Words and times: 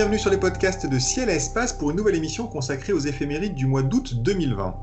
bienvenue 0.00 0.18
sur 0.18 0.30
les 0.30 0.38
podcasts 0.38 0.86
de 0.86 0.98
Ciel 0.98 1.28
et 1.28 1.34
Espace 1.34 1.74
pour 1.74 1.90
une 1.90 1.98
nouvelle 1.98 2.14
émission 2.14 2.46
consacrée 2.46 2.94
aux 2.94 3.00
éphémérides 3.00 3.54
du 3.54 3.66
mois 3.66 3.82
d'août 3.82 4.14
2020. 4.22 4.74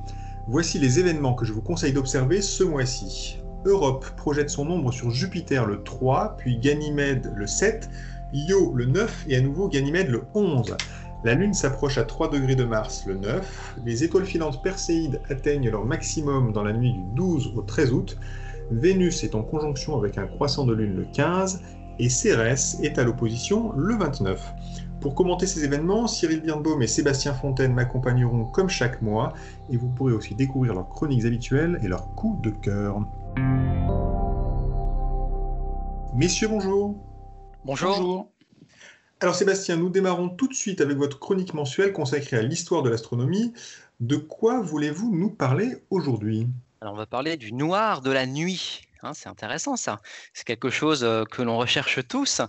Voici 0.48 0.78
les 0.78 1.00
événements 1.00 1.34
que 1.34 1.44
je 1.44 1.54
vous 1.54 1.64
conseille 1.64 1.92
d'observer 1.92 2.40
ce 2.40 2.64
mois-ci. 2.64 3.40
Europe 3.66 4.06
projette 4.16 4.52
son 4.52 4.70
ombre 4.70 4.92
sur 4.92 5.10
Jupiter 5.10 5.66
le 5.66 5.82
3, 5.82 6.36
puis 6.38 6.60
Ganymède 6.60 7.34
le 7.36 7.48
7, 7.48 7.90
Io 8.32 8.72
le 8.76 8.86
9 8.86 9.26
et 9.28 9.38
à 9.38 9.42
nouveau 9.42 9.68
Ganymède 9.68 10.10
le 10.10 10.22
11. 10.36 10.78
La 11.24 11.34
Lune 11.34 11.56
s'approche 11.56 11.98
à 11.98 12.04
3 12.04 12.30
degrés 12.30 12.56
de 12.56 12.66
Mars 12.66 13.06
le 13.08 13.16
9, 13.16 13.78
les 13.88 14.04
étoiles 14.04 14.26
filantes 14.26 14.62
perséides 14.62 15.20
atteignent 15.32 15.72
leur 15.72 15.84
maximum 15.84 16.54
dans 16.54 16.64
la 16.64 16.74
nuit 16.74 16.94
du 16.94 17.02
12 17.16 17.54
au 17.56 17.64
13 17.64 17.92
août, 17.92 18.20
Vénus 18.70 19.24
est 19.24 19.34
en 19.34 19.42
conjonction 19.42 19.98
avec 19.98 20.20
un 20.20 20.28
croissant 20.28 20.68
de 20.68 20.76
Lune 20.76 20.96
le 20.96 21.08
15 21.12 21.64
et 21.98 22.10
Cérès 22.10 22.78
est 22.84 23.00
à 23.00 23.04
l'opposition 23.04 23.72
le 23.76 23.96
29. 23.96 24.54
Pour 25.02 25.14
commenter 25.14 25.46
ces 25.46 25.64
événements, 25.64 26.08
Cyril 26.08 26.42
Birnbaum 26.42 26.82
et 26.82 26.88
Sébastien 26.88 27.34
Fontaine 27.34 27.74
m'accompagneront 27.74 28.46
comme 28.46 28.68
chaque 28.68 29.02
mois 29.02 29.34
et 29.70 29.78
vous 29.78 29.90
pourrez 29.90 30.14
aussi 30.14 30.34
découvrir 30.34 30.74
leurs 30.74 30.90
chroniques 30.90 31.26
habituelles 31.26 31.80
et 31.84 31.88
leurs 31.88 32.16
coups 32.16 32.42
de 32.42 32.50
cœur. 32.50 33.00
Messieurs, 36.16 36.48
bonjour. 36.48 36.96
Bonjour. 37.64 38.32
Alors 39.20 39.36
Sébastien, 39.36 39.78
nous 39.78 39.90
démarrons 39.90 40.30
tout 40.30 40.48
de 40.48 40.54
suite 40.54 40.82
avec 40.82 40.98
votre 40.98 41.20
chronique 41.20 41.54
mensuelle 41.54 41.94
consacrée 41.94 42.38
à 42.38 42.42
l'histoire 42.42 42.82
de 42.82 42.90
l'astronomie. 42.90 43.54
De 44.00 44.16
quoi 44.16 44.62
voulez-vous 44.62 45.16
nous 45.16 45.30
parler 45.30 45.78
aujourd'hui? 45.92 46.48
Alors 46.82 46.96
on 46.96 46.98
va 46.98 47.06
parler 47.06 47.38
du 47.38 47.54
noir 47.54 48.02
de 48.02 48.12
la 48.12 48.26
nuit. 48.26 48.82
Hein, 49.04 49.14
c'est 49.14 49.30
intéressant 49.30 49.76
ça. 49.76 50.02
C'est 50.34 50.46
quelque 50.46 50.70
chose 50.70 51.04
euh, 51.04 51.24
que 51.24 51.42
l'on 51.42 51.58
recherche 51.58 52.08
tous. 52.08 52.42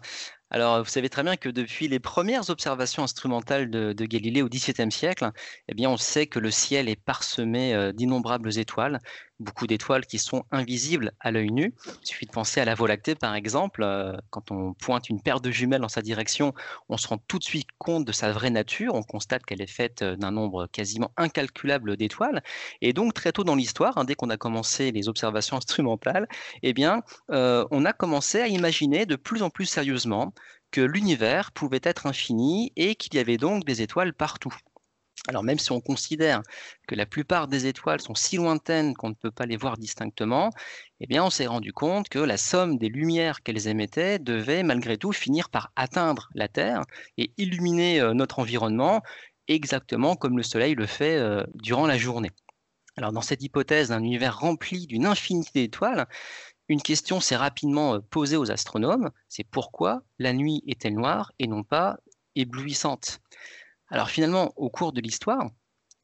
Alors, 0.50 0.82
vous 0.82 0.88
savez 0.88 1.10
très 1.10 1.22
bien 1.22 1.36
que 1.36 1.50
depuis 1.50 1.88
les 1.88 2.00
premières 2.00 2.48
observations 2.48 3.02
instrumentales 3.02 3.70
de, 3.70 4.04
Galilée 4.06 4.40
au 4.40 4.48
XVIIe 4.48 4.90
siècle, 4.90 5.30
eh 5.68 5.86
on 5.86 5.98
sait 5.98 6.26
que 6.26 6.38
le 6.38 6.50
ciel 6.50 6.88
est 6.88 6.96
parsemé 6.96 7.74
euh, 7.74 7.92
d'innombrables 7.92 8.58
étoiles, 8.58 8.98
beaucoup 9.40 9.66
d'étoiles 9.66 10.06
qui 10.06 10.18
sont 10.18 10.44
invisibles 10.50 11.12
à 11.20 11.30
l'œil 11.30 11.50
nu. 11.50 11.74
Il 12.02 12.06
suffit 12.06 12.26
de 12.26 12.32
penser 12.32 12.60
à 12.60 12.64
la 12.64 12.74
Voie 12.74 12.88
lactée, 12.88 13.14
par 13.14 13.34
exemple. 13.34 13.82
Euh, 13.82 14.16
quand 14.30 14.50
on 14.50 14.74
pointe 14.74 15.08
une 15.08 15.20
paire 15.20 15.40
de 15.40 15.50
jumelles 15.50 15.80
dans 15.80 15.88
sa 15.88 16.02
direction, 16.02 16.54
on 16.88 16.96
se 16.96 17.08
rend 17.08 17.18
tout 17.28 17.38
de 17.38 17.44
suite 17.44 17.68
compte 17.78 18.04
de 18.04 18.12
sa 18.12 18.32
vraie 18.32 18.50
nature. 18.50 18.94
On 18.94 19.02
constate 19.02 19.44
qu'elle 19.44 19.62
est 19.62 19.66
faite 19.66 20.02
euh, 20.02 20.16
d'un 20.16 20.30
nombre 20.30 20.66
quasiment 20.66 21.12
incalculable 21.16 21.96
d'étoiles. 21.96 22.42
Et 22.80 22.92
donc, 22.92 23.14
très 23.14 23.32
tôt 23.32 23.44
dans 23.44 23.54
l'histoire, 23.54 23.98
hein, 23.98 24.04
dès 24.04 24.14
qu'on 24.14 24.30
a 24.30 24.36
commencé 24.36 24.92
les 24.92 25.08
observations 25.08 25.56
instrumentales, 25.58 26.28
eh 26.62 26.72
bien, 26.72 27.02
on 27.28 27.84
a 27.84 27.92
commencé 27.92 28.40
à 28.40 28.48
imaginer 28.48 29.06
de 29.06 29.16
plus 29.16 29.42
en 29.42 29.50
plus 29.50 29.66
sérieusement 29.66 30.32
que 30.70 30.80
l'univers 30.80 31.52
pouvait 31.52 31.80
être 31.82 32.06
infini 32.06 32.72
et 32.76 32.94
qu'il 32.94 33.14
y 33.14 33.18
avait 33.18 33.36
donc 33.36 33.64
des 33.64 33.82
étoiles 33.82 34.12
partout. 34.12 34.54
Alors 35.26 35.42
même 35.42 35.58
si 35.58 35.72
on 35.72 35.80
considère 35.80 36.42
que 36.86 36.94
la 36.94 37.04
plupart 37.04 37.48
des 37.48 37.66
étoiles 37.66 38.00
sont 38.00 38.14
si 38.14 38.36
lointaines 38.36 38.94
qu'on 38.94 39.08
ne 39.08 39.14
peut 39.14 39.30
pas 39.30 39.46
les 39.46 39.56
voir 39.56 39.76
distinctement, 39.76 40.50
eh 41.00 41.20
on 41.20 41.30
s'est 41.30 41.46
rendu 41.46 41.72
compte 41.72 42.08
que 42.08 42.18
la 42.18 42.36
somme 42.36 42.78
des 42.78 42.88
lumières 42.88 43.42
qu'elles 43.42 43.66
émettaient 43.66 44.18
devait 44.18 44.62
malgré 44.62 44.96
tout 44.96 45.12
finir 45.12 45.50
par 45.50 45.72
atteindre 45.76 46.28
la 46.34 46.48
Terre 46.48 46.82
et 47.16 47.32
illuminer 47.36 48.00
euh, 48.00 48.14
notre 48.14 48.38
environnement 48.38 49.02
exactement 49.48 50.14
comme 50.14 50.36
le 50.36 50.42
Soleil 50.42 50.74
le 50.74 50.86
fait 50.86 51.16
euh, 51.16 51.44
durant 51.54 51.86
la 51.86 51.98
journée. 51.98 52.30
Alors 52.96 53.12
dans 53.12 53.22
cette 53.22 53.42
hypothèse 53.42 53.88
d'un 53.88 54.02
univers 54.02 54.38
rempli 54.38 54.86
d'une 54.86 55.06
infinité 55.06 55.62
d'étoiles, 55.62 56.06
une 56.68 56.82
question 56.82 57.20
s'est 57.20 57.36
rapidement 57.36 57.94
euh, 57.94 58.00
posée 58.00 58.36
aux 58.36 58.50
astronomes, 58.50 59.10
c'est 59.28 59.44
pourquoi 59.44 60.02
la 60.18 60.32
nuit 60.32 60.62
est-elle 60.66 60.94
noire 60.94 61.32
et 61.38 61.46
non 61.46 61.64
pas 61.64 61.98
éblouissante? 62.34 63.20
Alors 63.90 64.10
finalement, 64.10 64.52
au 64.56 64.70
cours 64.70 64.92
de 64.92 65.00
l'histoire, 65.00 65.50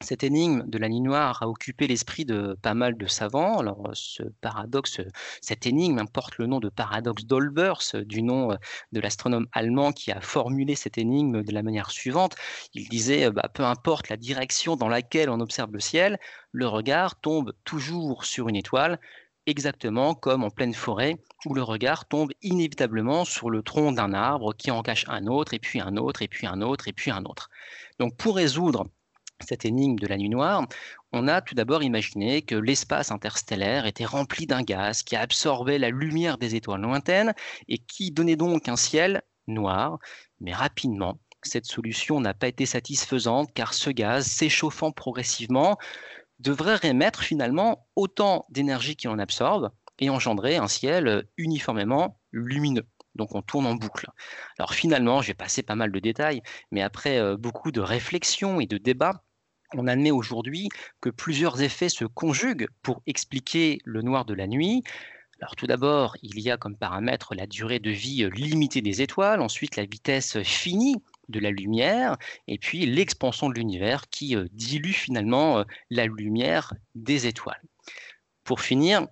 cette 0.01 0.23
énigme 0.23 0.63
de 0.67 0.77
la 0.77 0.89
nuit 0.89 1.01
noire 1.01 1.41
a 1.41 1.47
occupé 1.47 1.87
l'esprit 1.87 2.25
de 2.25 2.57
pas 2.61 2.73
mal 2.73 2.97
de 2.97 3.07
savants. 3.07 3.59
Alors, 3.59 3.91
ce 3.93 4.23
paradoxe, 4.41 4.99
cette 5.41 5.65
énigme 5.65 6.03
porte 6.11 6.37
le 6.37 6.47
nom 6.47 6.59
de 6.59 6.67
paradoxe 6.67 7.25
d'Olbers, 7.25 7.79
du 8.05 8.21
nom 8.21 8.51
euh, 8.51 8.55
de 8.91 8.99
l'astronome 8.99 9.47
allemand 9.53 9.93
qui 9.93 10.11
a 10.11 10.19
formulé 10.19 10.75
cette 10.75 10.97
énigme 10.97 11.43
de 11.43 11.53
la 11.53 11.63
manière 11.63 11.91
suivante. 11.91 12.35
Il 12.73 12.89
disait, 12.89 13.25
euh, 13.25 13.31
bah, 13.31 13.49
peu 13.53 13.63
importe 13.63 14.09
la 14.09 14.17
direction 14.17 14.75
dans 14.75 14.89
laquelle 14.89 15.29
on 15.29 15.39
observe 15.39 15.71
le 15.71 15.79
ciel, 15.79 16.19
le 16.51 16.67
regard 16.67 17.19
tombe 17.19 17.53
toujours 17.63 18.25
sur 18.25 18.49
une 18.49 18.57
étoile, 18.57 18.99
exactement 19.45 20.15
comme 20.15 20.43
en 20.43 20.49
pleine 20.49 20.73
forêt 20.73 21.17
où 21.45 21.53
le 21.53 21.63
regard 21.63 22.07
tombe 22.07 22.31
inévitablement 22.41 23.25
sur 23.25 23.49
le 23.49 23.61
tronc 23.61 23.91
d'un 23.91 24.13
arbre 24.13 24.53
qui 24.53 24.71
en 24.71 24.81
cache 24.81 25.05
un 25.07 25.27
autre, 25.27 25.53
et 25.53 25.59
puis 25.59 25.79
un 25.79 25.97
autre, 25.97 26.21
et 26.21 26.27
puis 26.27 26.47
un 26.47 26.61
autre, 26.61 26.87
et 26.87 26.93
puis 26.93 27.11
un 27.11 27.23
autre. 27.25 27.49
Donc 27.99 28.17
pour 28.17 28.35
résoudre 28.35 28.85
cette 29.41 29.65
énigme 29.65 29.99
de 29.99 30.07
la 30.07 30.17
nuit 30.17 30.29
noire, 30.29 30.65
on 31.11 31.27
a 31.27 31.41
tout 31.41 31.55
d'abord 31.55 31.83
imaginé 31.83 32.41
que 32.41 32.55
l'espace 32.55 33.11
interstellaire 33.11 33.85
était 33.85 34.05
rempli 34.05 34.47
d'un 34.47 34.63
gaz 34.63 35.03
qui 35.03 35.15
absorbait 35.15 35.77
la 35.77 35.89
lumière 35.89 36.37
des 36.37 36.55
étoiles 36.55 36.81
lointaines 36.81 37.33
et 37.67 37.77
qui 37.77 38.11
donnait 38.11 38.37
donc 38.37 38.67
un 38.69 38.75
ciel 38.75 39.21
noir, 39.47 39.99
mais 40.39 40.53
rapidement, 40.53 41.19
cette 41.43 41.65
solution 41.65 42.19
n'a 42.19 42.33
pas 42.33 42.47
été 42.47 42.65
satisfaisante 42.65 43.49
car 43.53 43.73
ce 43.73 43.89
gaz, 43.89 44.25
s'échauffant 44.25 44.91
progressivement, 44.91 45.77
devrait 46.45 46.75
réémettre 46.75 47.23
finalement 47.23 47.87
autant 47.95 48.45
d'énergie 48.49 48.95
qu'il 48.95 49.09
en 49.09 49.19
absorbe 49.19 49.71
et 49.99 50.09
engendrer 50.09 50.57
un 50.57 50.67
ciel 50.67 51.07
euh, 51.07 51.21
uniformément 51.37 52.19
lumineux. 52.31 52.85
Donc 53.15 53.33
on 53.33 53.41
tourne 53.41 53.65
en 53.65 53.75
boucle. 53.75 54.07
Alors 54.59 54.73
finalement, 54.73 55.21
je 55.21 55.27
vais 55.27 55.33
passer 55.33 55.63
pas 55.63 55.75
mal 55.75 55.91
de 55.91 55.99
détails, 55.99 56.41
mais 56.71 56.81
après 56.81 57.17
euh, 57.17 57.35
beaucoup 57.37 57.71
de 57.71 57.81
réflexions 57.81 58.59
et 58.59 58.67
de 58.67 58.77
débats, 58.77 59.23
on 59.73 59.87
admet 59.87 60.11
aujourd'hui 60.11 60.69
que 61.01 61.09
plusieurs 61.09 61.61
effets 61.61 61.89
se 61.89 62.05
conjuguent 62.05 62.67
pour 62.83 63.01
expliquer 63.07 63.79
le 63.83 64.01
noir 64.03 64.25
de 64.25 64.33
la 64.33 64.47
nuit. 64.47 64.83
Alors 65.41 65.55
tout 65.55 65.67
d'abord, 65.67 66.15
il 66.21 66.39
y 66.39 66.51
a 66.51 66.57
comme 66.57 66.77
paramètre 66.77 67.33
la 67.33 67.47
durée 67.47 67.79
de 67.79 67.89
vie 67.89 68.23
euh, 68.23 68.29
limitée 68.29 68.81
des 68.81 69.01
étoiles, 69.01 69.41
ensuite 69.41 69.77
la 69.77 69.85
vitesse 69.85 70.43
finie 70.43 71.01
de 71.29 71.39
la 71.39 71.51
lumière, 71.51 72.17
et 72.47 72.57
puis 72.57 72.85
l'expansion 72.85 73.49
de 73.49 73.55
l'univers 73.55 74.09
qui 74.09 74.35
euh, 74.35 74.47
dilue 74.51 74.91
finalement 74.91 75.59
euh, 75.59 75.63
la 75.89 76.05
lumière 76.05 76.73
des 76.95 77.27
étoiles. 77.27 77.61
Pour 78.43 78.61
finir, 78.61 79.07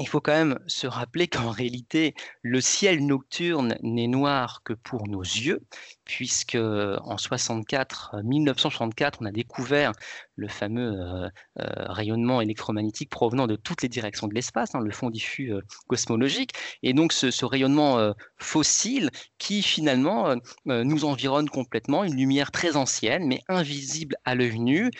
il 0.00 0.08
faut 0.08 0.20
quand 0.20 0.32
même 0.32 0.58
se 0.66 0.88
rappeler 0.88 1.28
qu'en 1.28 1.50
réalité, 1.50 2.14
le 2.42 2.60
ciel 2.60 3.06
nocturne 3.06 3.76
n'est 3.82 4.08
noir 4.08 4.62
que 4.64 4.72
pour 4.72 5.06
nos 5.06 5.22
yeux, 5.22 5.60
puisque 6.04 6.56
en 6.56 7.16
64, 7.16 8.16
1964, 8.24 9.18
on 9.22 9.26
a 9.26 9.30
découvert 9.30 9.92
le 10.34 10.48
fameux 10.48 11.00
euh, 11.00 11.28
euh, 11.60 11.64
rayonnement 11.92 12.40
électromagnétique 12.40 13.08
provenant 13.08 13.46
de 13.46 13.54
toutes 13.54 13.82
les 13.82 13.88
directions 13.88 14.26
de 14.26 14.34
l'espace, 14.34 14.74
hein, 14.74 14.80
le 14.80 14.90
fond 14.90 15.10
diffus 15.10 15.52
euh, 15.52 15.60
cosmologique, 15.86 16.52
et 16.82 16.92
donc 16.92 17.12
ce, 17.12 17.44
rayonnement 17.44 18.14
fossile 18.38 19.10
qui 19.38 19.60
finalement 19.60 20.34
nous 20.64 21.04
environne 21.04 21.48
complètement, 21.48 22.02
une 22.02 22.16
lumière 22.16 22.50
très 22.50 22.74
ancienne, 22.74 23.26
mais 23.26 23.42
invisible 23.48 24.16
à 24.24 24.34
l'œil 24.34 24.58
nu, 24.58 24.90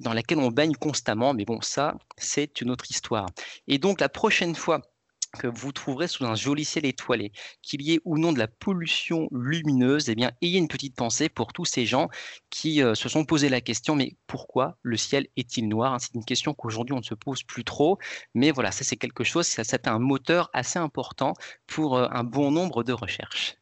dans 0.00 0.12
laquelle 0.12 0.38
on 0.38 0.50
baigne 0.50 0.74
constamment, 0.74 1.34
mais 1.34 1.44
bon, 1.44 1.60
ça, 1.60 1.96
c'est 2.16 2.60
une 2.60 2.70
autre 2.70 2.90
histoire. 2.90 3.26
Et 3.68 3.78
donc 3.78 4.00
la 4.00 4.08
prochaine 4.08 4.54
fois 4.54 4.82
que 5.38 5.46
vous 5.46 5.72
trouverez 5.72 6.08
sous 6.08 6.24
un 6.24 6.34
joli 6.34 6.64
ciel 6.64 6.84
étoilé, 6.84 7.32
qu'il 7.62 7.82
y 7.82 7.94
ait 7.94 8.00
ou 8.04 8.18
non 8.18 8.32
de 8.32 8.38
la 8.38 8.48
pollution 8.48 9.28
lumineuse, 9.30 10.08
eh 10.08 10.14
bien, 10.14 10.32
ayez 10.42 10.58
une 10.58 10.68
petite 10.68 10.96
pensée 10.96 11.28
pour 11.28 11.52
tous 11.52 11.64
ces 11.64 11.86
gens 11.86 12.08
qui 12.50 12.82
euh, 12.82 12.94
se 12.94 13.08
sont 13.08 13.24
posé 13.24 13.48
la 13.48 13.60
question, 13.60 13.94
mais 13.94 14.16
pourquoi 14.26 14.76
le 14.82 14.96
ciel 14.96 15.28
est-il 15.36 15.68
noir? 15.68 16.00
C'est 16.00 16.14
une 16.14 16.24
question 16.24 16.54
qu'aujourd'hui 16.54 16.94
on 16.94 16.98
ne 16.98 17.04
se 17.04 17.14
pose 17.14 17.42
plus 17.42 17.64
trop, 17.64 17.98
mais 18.34 18.50
voilà, 18.50 18.72
ça 18.72 18.84
c'est 18.84 18.96
quelque 18.96 19.24
chose, 19.24 19.46
c'est 19.46 19.86
un 19.86 19.98
moteur 19.98 20.50
assez 20.52 20.78
important 20.78 21.34
pour 21.66 21.96
euh, 21.96 22.08
un 22.10 22.24
bon 22.24 22.50
nombre 22.50 22.82
de 22.82 22.92
recherches. 22.92 23.59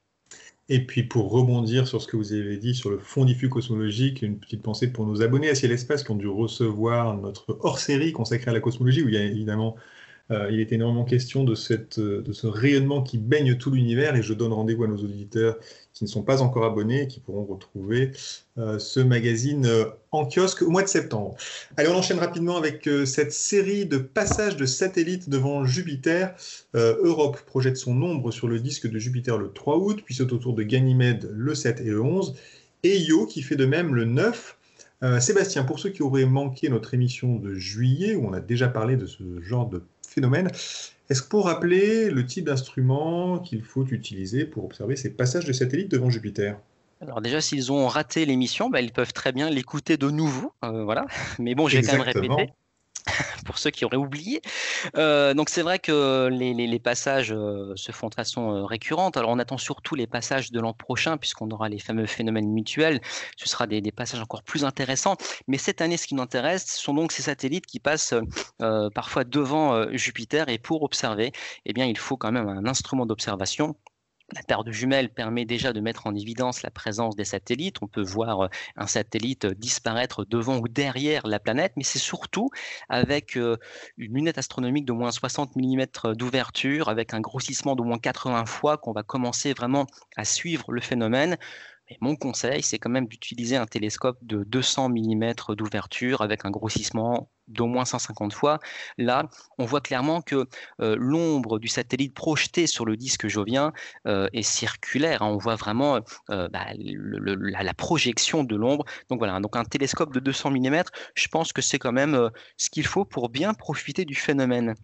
Et 0.70 0.85
puis 0.85 1.03
pour 1.03 1.31
rebondir 1.31 1.88
sur 1.88 2.03
ce 2.03 2.06
que 2.06 2.17
vous 2.17 2.32
avez 2.35 2.59
dit 2.59 2.75
sur 2.75 2.91
le 2.91 2.99
fond 2.99 3.25
diffus 3.25 3.49
cosmologique, 3.49 4.20
une 4.23 4.38
petite 4.38 4.62
pensée 4.62 4.93
pour 4.93 5.06
nos 5.06 5.23
abonnés 5.23 5.49
à 5.49 5.55
Ciel 5.55 5.73
Espace 5.73 6.05
qui 6.05 6.11
ont 6.11 6.17
dû 6.17 6.29
recevoir 6.29 7.17
notre 7.17 7.56
hors-série 7.61 8.12
consacrée 8.12 8.50
à 8.50 8.55
la 8.55 8.61
cosmologie, 8.61 9.03
où 9.03 9.09
il 9.09 9.15
y 9.15 9.19
a 9.19 9.25
évidemment 9.25 9.76
Euh, 10.30 10.48
il 10.50 10.60
est 10.60 10.72
énormément 10.72 11.04
question 11.04 11.44
de, 11.44 11.54
cette, 11.54 11.98
de 11.98 12.32
ce 12.32 12.46
rayonnement 12.46 13.02
qui 13.02 13.19
baigne 13.19 13.56
tout 13.56 13.70
l'univers 13.70 14.14
et 14.14 14.22
je 14.22 14.34
donne 14.34 14.52
rendez-vous 14.52 14.84
à 14.84 14.86
nos 14.86 14.98
auditeurs 14.98 15.56
qui 15.94 16.04
ne 16.04 16.08
sont 16.08 16.22
pas 16.22 16.42
encore 16.42 16.64
abonnés 16.64 17.02
et 17.02 17.08
qui 17.08 17.19
pourront 17.19 17.44
retrouver 17.44 18.12
euh, 18.58 18.78
ce 18.78 19.00
magazine 19.00 19.66
euh, 19.66 19.86
en 20.12 20.26
kiosque 20.26 20.62
au 20.62 20.70
mois 20.70 20.82
de 20.82 20.88
septembre. 20.88 21.34
Allez, 21.76 21.88
on 21.88 21.96
enchaîne 21.96 22.19
rapidement 22.19 22.56
avec 22.56 22.88
cette 23.04 23.32
série 23.32 23.86
de 23.86 23.98
passages 23.98 24.56
de 24.56 24.66
satellites 24.66 25.28
devant 25.28 25.64
Jupiter. 25.64 26.34
Europe 26.75 27.40
projette 27.46 27.76
son 27.76 27.94
nombre 27.94 28.30
sur 28.30 28.48
le 28.48 28.58
disque 28.58 28.88
de 28.88 28.98
Jupiter 28.98 29.36
le 29.36 29.52
3 29.52 29.76
août, 29.76 30.02
puis 30.04 30.14
c'est 30.14 30.32
au 30.32 30.38
tour 30.38 30.54
de 30.54 30.62
Ganymède 30.62 31.30
le 31.34 31.54
7 31.54 31.80
et 31.80 31.84
le 31.84 32.00
11, 32.00 32.34
et 32.84 32.96
Io 32.98 33.26
qui 33.26 33.42
fait 33.42 33.56
de 33.56 33.66
même 33.66 33.94
le 33.94 34.04
9. 34.04 34.57
Sébastien, 35.21 35.65
pour 35.65 35.79
ceux 35.79 35.91
qui 35.91 36.03
auraient 36.03 36.27
manqué 36.27 36.69
notre 36.69 36.93
émission 36.93 37.37
de 37.37 37.55
juillet, 37.55 38.15
où 38.15 38.27
on 38.27 38.33
a 38.33 38.41
déjà 38.41 38.69
parlé 38.69 38.97
de 38.97 39.06
ce 39.06 39.41
genre 39.41 39.69
de 39.69 39.83
phénomène. 40.06 40.50
Est-ce 41.11 41.23
que 41.23 41.29
pour 41.29 41.47
rappeler 41.47 42.11
le 42.11 42.27
type 42.27 42.47
d'instrument 42.47 43.39
qu'il 43.39 43.62
faut 43.62 43.87
utiliser 43.87 44.45
pour 44.45 44.65
observer 44.65 44.97
ces 44.97 45.11
passages 45.11 45.47
de 45.47 45.53
satellites 45.53 45.91
devant 45.91 46.11
Jupiter? 46.11 46.59
Alors 47.00 47.21
déjà, 47.21 47.41
s'ils 47.41 47.71
ont 47.73 47.87
raté 47.87 48.27
l'émission, 48.27 48.71
bah, 48.71 48.81
ils 48.81 48.93
peuvent 48.93 49.12
très 49.12 49.33
bien 49.33 49.50
l'écouter 49.50 49.97
de 49.97 50.11
nouveau. 50.11 50.53
Euh, 50.65 50.85
voilà. 50.85 51.06
Mais 51.39 51.55
bon, 51.55 51.69
j'ai 51.69 51.83
quand 51.83 51.93
même 51.93 52.00
répété. 52.03 52.53
pour 53.45 53.59
ceux 53.59 53.71
qui 53.71 53.85
auraient 53.85 53.97
oublié. 53.97 54.43
Euh, 54.97 55.35
donc 55.35 55.49
c'est 55.49 55.62
vrai 55.62 55.79
que 55.79 56.29
les, 56.31 56.79
passages 56.79 57.33
euh, 57.33 57.73
se 57.77 57.93
font 57.93 58.09
de 58.09 58.15
façon 58.15 58.55
euh, 58.55 58.65
récurrente. 58.65 59.17
Alors 59.17 59.31
on 59.31 59.39
attend 59.39 59.59
surtout 59.59 59.95
les 59.95 60.06
passages 60.06 60.50
de 60.53 60.61
l'an 60.61 60.73
prochain, 60.73 61.17
puisqu'on 61.17 61.50
aura 61.50 61.69
les 61.69 61.79
fameux 61.79 62.06
phénomènes 62.06 62.50
mutuels. 62.50 63.00
Ce 63.37 63.49
sera 63.49 63.67
des, 63.67 63.81
passages 63.93 64.21
encore 64.21 64.43
plus 64.43 64.65
intéressants. 64.65 65.17
Mais 65.49 65.59
cette 65.59 65.81
année, 65.81 65.97
ce 65.97 66.06
qui 66.06 66.15
nous 66.15 66.23
intéresse, 66.23 66.67
ce 66.67 66.79
sont 66.79 66.95
donc 66.95 67.12
ces 67.12 67.23
satellites 67.23 67.67
qui 67.67 67.81
passent 67.81 68.15
parfois 68.95 69.25
devant 69.25 69.91
Jupiter. 69.93 70.49
Et 70.49 70.59
pour 70.59 70.83
observer, 70.83 71.33
eh 71.65 71.73
bien, 71.73 71.87
il 71.87 71.99
faut 71.99 72.17
quand 72.17 72.33
même 72.33 72.49
un 72.49 72.67
instrument 72.67 73.06
d'observation 73.06 73.77
la 74.34 74.42
paire 74.42 74.64
de 74.64 74.72
jumelles 74.72 75.08
permet 75.08 75.44
déjà 75.44 75.72
de 75.72 75.80
mettre 75.80 76.06
en 76.06 76.14
évidence 76.14 76.62
la 76.62 76.70
présence 76.70 77.16
des 77.16 77.25
satellites. 77.25 77.76
On 77.82 77.86
peut 77.86 78.02
voir 78.02 78.42
euh, 78.42 78.48
un 78.76 78.86
satellite 78.86 79.46
euh, 79.46 79.54
disparaître 79.54 80.25
devant 80.25 80.58
ou 80.58 80.69
derrière 80.69 81.26
la 81.26 81.38
planète, 81.38 81.72
mais 81.76 81.82
c'est 81.82 81.98
surtout 81.98 82.50
avec 82.88 83.36
euh, 83.36 83.56
une 83.96 84.14
lunette 84.14 84.38
astronomique 84.38 84.84
de 84.84 84.92
moins 84.92 85.10
60 85.10 85.56
mm 85.56 86.14
d'ouverture, 86.14 86.88
avec 86.88 87.14
un 87.14 87.20
grossissement 87.20 87.75
de 87.75 87.82
moins 87.82 87.98
80 87.98 88.44
fois 88.46 88.76
qu'on 88.76 88.92
va 88.92 89.02
commencer 89.02 89.54
vraiment 89.54 89.86
à 90.16 90.25
suivre 90.25 90.72
le 90.72 90.80
phénomène 90.80 91.36
mon 92.00 92.16
conseil, 92.16 92.62
c'est 92.62 92.78
quand 92.78 92.90
même 92.90 93.06
d'utiliser 93.06 93.56
un 93.56 93.66
télescope 93.66 94.19
de 94.22 94.44
200 94.44 94.90
mm 94.90 95.32
d'ouverture 95.56 96.20
avec 96.20 96.44
un 96.44 96.50
grossissement 96.50 97.30
d'au 97.49 97.67
moins 97.67 97.85
150 97.85 98.33
fois. 98.33 98.59
Là, 98.97 99.29
on 99.59 99.65
voit 99.65 99.81
clairement 99.81 100.23
que 100.23 100.47
euh, 100.81 100.97
l'ombre 100.99 101.59
du 101.59 101.69
satellite 101.69 102.15
projeté 102.15 102.67
sur 102.67 102.85
le 102.85 102.97
disque 102.97 103.27
jovien 103.27 103.73
euh, 104.06 104.29
est 104.33 104.43
circulaire. 104.43 105.23
Hein. 105.23 105.29
On 105.29 105.39
voit 105.39 105.56
vraiment 105.56 106.00
euh, 106.31 106.49
bah, 106.49 106.67
la, 106.77 107.75
projection 107.75 108.45
de 108.45 108.56
l'ombre. 108.56 108.85
Donc 109.09 109.19
voilà, 109.19 109.41
donc 109.41 109.56
un 109.56 109.65
télescope 109.65 110.12
de 110.12 110.21
200 110.21 110.50
mm, 110.50 110.83
je 111.15 111.29
pense 111.29 111.53
que 111.53 111.62
c'est 111.62 111.79
quand 111.79 111.93
même 111.93 112.31
ce 112.56 112.71
qu'il 112.71 112.87
faut 112.87 113.05
pour 113.05 113.29
bien 113.29 113.55
profiter 113.55 114.05
du 114.05 114.15
phénomène. 114.15 114.75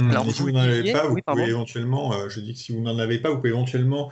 Mmh. 0.00 0.10
Alors, 0.10 0.30
si 0.30 0.42
vous 0.42 0.52
n'en 0.52 0.60
avez 0.60 0.92
pas, 0.92 1.06
vous 1.06 1.18
pouvez 1.26 1.44
éventuellement, 1.44 2.28
je 2.28 2.40
dis 2.40 2.54
que 2.54 2.58
si 2.58 2.72
vous 2.72 2.80
n'en 2.80 2.98
avez 2.98 3.18
pas, 3.18 3.30
vous 3.30 3.36
pouvez 3.36 3.50
éventuellement 3.50 4.10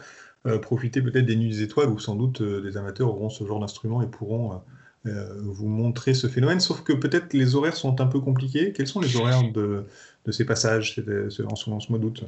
profiter 0.62 1.02
peut-être 1.02 1.26
des 1.26 1.36
Nuits 1.36 1.50
des 1.50 1.62
Étoiles 1.62 1.90
où 1.90 1.98
sans 1.98 2.16
doute 2.16 2.42
des 2.42 2.76
amateurs 2.76 3.08
auront 3.08 3.28
ce 3.28 3.44
genre 3.46 3.60
d'instrument 3.60 4.02
et 4.02 4.06
pourront 4.06 4.60
vous 5.04 5.66
montrer 5.66 6.14
ce 6.14 6.26
phénomène. 6.26 6.60
Sauf 6.60 6.82
que 6.82 6.92
peut-être 6.92 7.32
les 7.32 7.54
horaires 7.54 7.76
sont 7.76 8.00
un 8.00 8.06
peu 8.06 8.20
compliqués. 8.20 8.72
Quels 8.72 8.86
sont 8.86 9.00
les 9.00 9.16
horaires 9.16 9.50
de, 9.52 9.86
ces 10.30 10.44
passages 10.44 11.00
en 11.48 11.56
ce, 11.56 11.90
mois 11.90 11.98
d'août? 11.98 12.24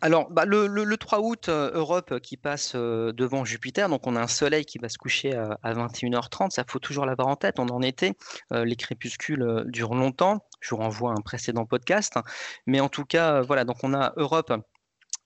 Alors, 0.00 0.30
bah, 0.30 0.44
le, 0.44 0.96
3 0.96 1.20
août, 1.20 1.48
Europe 1.48 2.20
qui 2.20 2.36
passe 2.36 2.74
devant 2.74 3.44
Jupiter, 3.44 3.88
donc 3.88 4.06
on 4.06 4.16
a 4.16 4.20
un 4.20 4.26
soleil 4.26 4.64
qui 4.64 4.78
va 4.78 4.88
se 4.88 4.98
coucher 4.98 5.34
à, 5.34 5.74
21h30, 5.74 6.50
ça 6.50 6.64
faut 6.68 6.78
toujours 6.78 7.06
l'avoir 7.06 7.28
en 7.28 7.36
tête, 7.36 7.58
on 7.58 7.68
en 7.68 7.80
était, 7.82 8.12
les 8.50 8.76
crépuscules 8.76 9.64
durent 9.66 9.94
longtemps, 9.94 10.44
je 10.60 10.70
vous 10.70 10.76
renvoie 10.76 11.12
à 11.12 11.14
un 11.14 11.22
précédent 11.22 11.64
podcast, 11.64 12.18
mais 12.66 12.80
en 12.80 12.88
tout 12.88 13.04
cas, 13.04 13.40
voilà, 13.42 13.64
donc 13.64 13.76
on 13.82 13.94
a 13.94 14.12
Europe 14.16 14.52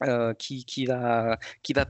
euh, 0.05 0.33
qui, 0.35 0.87
va, 0.87 1.39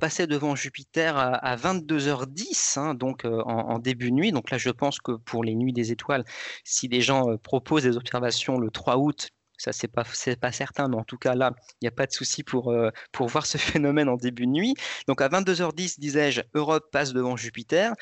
passer 0.01 0.27
devant 0.27 0.57
Jupiter 0.57 1.19
à, 1.19 1.57
22h10, 1.57 2.79
hein, 2.79 2.95
donc 2.95 3.27
euh, 3.27 3.43
en, 3.43 3.79
début 3.79 4.09
de 4.11 4.15
nuit. 4.15 4.33
Donc 4.33 4.51
là, 4.51 4.57
je 4.57 4.71
pense 4.71 4.99
que 4.99 5.13
pour 5.13 5.45
les 5.45 5.55
nuits 5.55 5.75
des 5.75 5.93
étoiles, 5.93 6.25
si 6.65 6.89
des 6.89 7.03
gens 7.03 7.29
euh, 7.29 7.37
proposent 7.37 7.83
des 7.83 7.99
observations 7.99 8.57
le 8.59 8.71
3 8.71 8.97
août, 8.97 9.29
ça 9.59 9.73
c'est 9.73 9.89
pas 9.89 10.05
pas 10.41 10.53
certain, 10.53 10.89
mais 10.89 10.97
en 10.97 11.05
tout 11.05 11.19
cas 11.19 11.35
là, 11.35 11.53
il 11.73 11.85
n'y 11.85 11.89
a 11.89 11.91
pas 11.91 12.07
de 12.07 12.13
souci 12.13 12.45
pour 12.45 12.73
voir 13.21 13.45
ce 13.45 13.59
phénomène 13.59 14.09
en 14.09 14.17
début 14.17 14.47
de 14.47 14.53
nuit. 14.53 14.75
Donc 15.07 15.21
à 15.21 15.29
22h10, 15.29 16.01
disais-je, 16.01 16.41
Europe 16.55 16.89
passe 16.91 17.13
devant 17.13 17.37
Jupiter, 17.37 17.93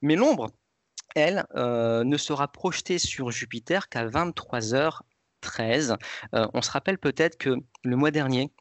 mais 0.00 0.14
l'ombre, 0.14 0.50
elle, 1.16 1.44
ne 1.54 2.16
sera 2.18 2.46
projetée 2.48 2.98
sur 2.98 3.32
Jupiter 3.32 3.88
qu'à 3.88 4.06
23h13. 4.06 5.96
on 6.32 6.62
se 6.62 6.70
rappelle 6.70 6.98
peut-être 6.98 7.38
que 7.38 7.56
le 7.82 7.96
mois 7.96 8.10
dernier, 8.10 8.52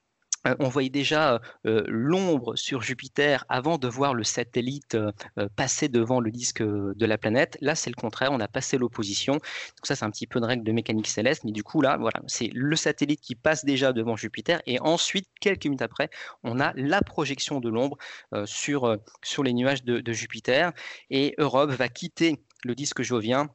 on 0.60 0.70
voyait 0.70 0.90
déjà 0.90 1.42
euh, 1.66 1.84
l'ombre 1.88 2.56
sur 2.56 2.82
Jupiter 2.82 3.46
avant 3.50 3.78
de 3.78 3.88
voir 3.88 4.14
le 4.14 4.24
satellite 4.24 4.96
euh, 4.96 5.12
passer 5.56 5.90
devant 5.90 6.20
le 6.20 6.32
disque 6.32 6.62
de 6.62 7.06
la 7.06 7.18
planète. 7.18 7.58
Là, 7.62 7.76
c'est 7.76 7.90
le 7.90 7.96
contraire, 7.96 8.32
on 8.32 8.40
a 8.40 8.48
passé 8.48 8.78
l'opposition. 8.78 9.34
Donc 9.34 9.86
ça, 9.86 9.96
c'est 9.96 10.06
un 10.06 10.12
petit 10.12 10.28
peu 10.28 10.40
une 10.40 10.46
règle 10.46 10.64
de 10.64 10.72
mécanique 10.72 11.08
céleste, 11.08 11.44
mais 11.44 11.52
du 11.52 11.64
coup, 11.64 11.82
là, 11.82 11.98
voilà, 11.98 12.22
c'est 12.28 12.50
le 12.54 12.76
satellite 12.76 13.22
qui 13.22 13.36
passe 13.36 13.66
déjà 13.66 13.94
devant 13.94 14.16
Jupiter, 14.16 14.62
et 14.66 14.80
ensuite, 14.80 15.28
quelques 15.40 15.66
minutes 15.66 15.82
après, 15.82 16.10
on 16.44 16.60
a 16.60 16.74
la 16.76 17.02
projection 17.02 17.60
de 17.60 17.70
l'ombre 17.70 17.98
sur, 18.46 18.98
sur 19.24 19.44
les 19.44 19.54
nuages 19.54 19.84
de, 19.84 20.00
de 20.00 20.14
Jupiter, 20.14 20.72
et 21.10 21.36
Europe 21.38 21.72
va 21.72 21.88
quitter 21.90 22.40
le 22.64 22.76
disque 22.76 23.02
jovien 23.02 23.50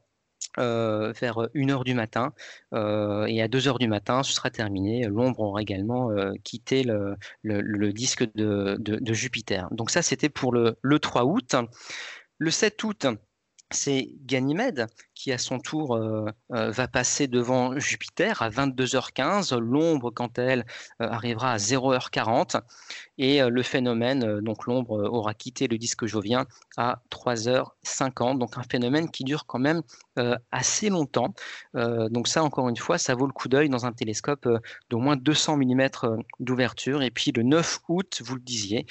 euh, 0.57 1.13
vers 1.13 1.37
1h 1.55 1.83
du 1.85 1.93
matin. 1.93 2.33
Euh, 2.73 3.25
et 3.25 3.41
à 3.41 3.47
2h 3.47 3.79
du 3.79 3.87
matin, 3.87 4.23
ce 4.23 4.33
sera 4.33 4.49
terminé. 4.49 5.05
L'ombre 5.05 5.39
aura 5.41 5.61
également 5.61 6.11
euh, 6.11 6.33
quitté 6.43 6.83
le, 6.83 7.93
disque 7.93 8.25
de, 8.35 9.13
Jupiter. 9.13 9.69
Donc 9.71 9.91
ça, 9.91 10.01
c'était 10.01 10.29
pour 10.29 10.51
le, 10.51 10.77
le 10.81 10.99
3 10.99 11.23
août. 11.25 11.55
Le 12.37 12.51
7 12.51 12.83
août, 12.83 13.05
c'est 13.73 14.09
Ganymède 14.25 14.87
qui, 15.21 15.31
à 15.31 15.37
son 15.37 15.59
tour, 15.59 15.95
euh, 15.95 16.25
euh, 16.53 16.71
va 16.71 16.87
passer 16.87 17.27
devant 17.27 17.77
Jupiter 17.77 18.41
à 18.41 18.49
22h15. 18.49 19.55
L'ombre, 19.57 20.09
quant 20.09 20.31
à 20.37 20.41
elle, 20.41 20.65
euh, 21.01 21.07
arrivera 21.07 21.51
à 21.51 21.57
0h40. 21.57 22.59
Et 23.17 23.39
le 23.39 23.61
phénomène, 23.61 24.39
donc 24.39 24.65
l'ombre, 24.65 25.07
aura 25.11 25.35
quitté 25.35 25.67
le 25.67 25.77
disque 25.77 26.07
jovien 26.07 26.47
à 26.75 27.03
3h50. 27.11 28.39
Donc 28.39 28.57
un 28.57 28.63
phénomène 28.63 29.11
qui 29.11 29.23
dure 29.23 29.45
quand 29.45 29.59
même 29.59 29.83
assez 30.51 30.89
longtemps. 30.89 31.35
donc 31.75 32.27
ça, 32.27 32.43
encore 32.43 32.67
une 32.67 32.77
fois, 32.77 32.97
ça 32.97 33.13
vaut 33.13 33.27
le 33.27 33.31
coup 33.31 33.47
d'œil 33.47 33.69
dans 33.69 33.85
un 33.85 33.91
télescope 33.91 34.49
d'au 34.89 34.97
moins 34.97 35.17
200 35.17 35.57
mm 35.57 35.89
d'ouverture. 36.39 37.03
Et 37.03 37.11
puis 37.11 37.31
le 37.31 37.43
9 37.43 37.81
août, 37.89 38.23
vous 38.25 38.33
le 38.33 38.41
disiez, 38.41 38.87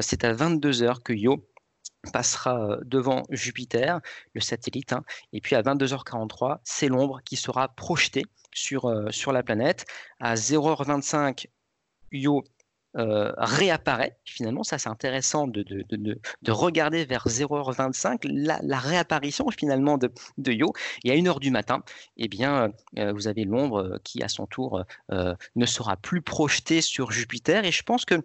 c'est 0.00 0.24
à 0.24 0.34
22h 0.34 1.00
que 1.04 1.12
Yo 1.12 1.46
passera 2.12 2.78
devant 2.84 3.24
Jupiter, 3.30 4.00
le 4.34 4.40
satellite, 4.40 4.92
hein, 4.92 5.04
et 5.32 5.40
puis 5.40 5.54
à 5.56 5.62
22h43, 5.62 6.58
c'est 6.64 6.88
l'ombre 6.88 7.20
qui 7.24 7.36
sera 7.36 7.68
projetée 7.68 8.24
sur, 8.52 8.92
sur 9.10 9.32
la 9.32 9.42
planète. 9.42 9.84
À 10.18 10.34
0h25, 10.34 11.46
Io 12.12 12.44
réapparaît. 12.94 14.18
Finalement, 14.24 14.64
ça 14.64 14.78
c'est 14.78 14.88
intéressant 14.88 15.46
de, 15.46 15.62
de, 15.62 15.84
de, 16.42 16.52
regarder 16.52 17.04
vers 17.04 17.28
0h25 17.28 18.20
la, 18.24 18.78
réapparition 18.78 19.48
finalement 19.50 19.96
de, 19.96 20.10
Io. 20.52 20.72
Et 21.04 21.12
à 21.12 21.14
1h 21.14 21.38
du 21.38 21.50
matin, 21.50 21.82
eh 22.16 22.26
bien, 22.26 22.72
vous 22.96 23.28
avez 23.28 23.44
l'ombre 23.44 24.00
qui 24.02 24.22
à 24.22 24.28
son 24.28 24.46
tour 24.46 24.82
ne 25.10 25.66
sera 25.66 25.96
plus 25.96 26.22
projetée 26.22 26.80
sur 26.80 27.12
Jupiter. 27.12 27.64
Et 27.64 27.72
je 27.72 27.82
pense 27.84 28.04
que 28.04 28.16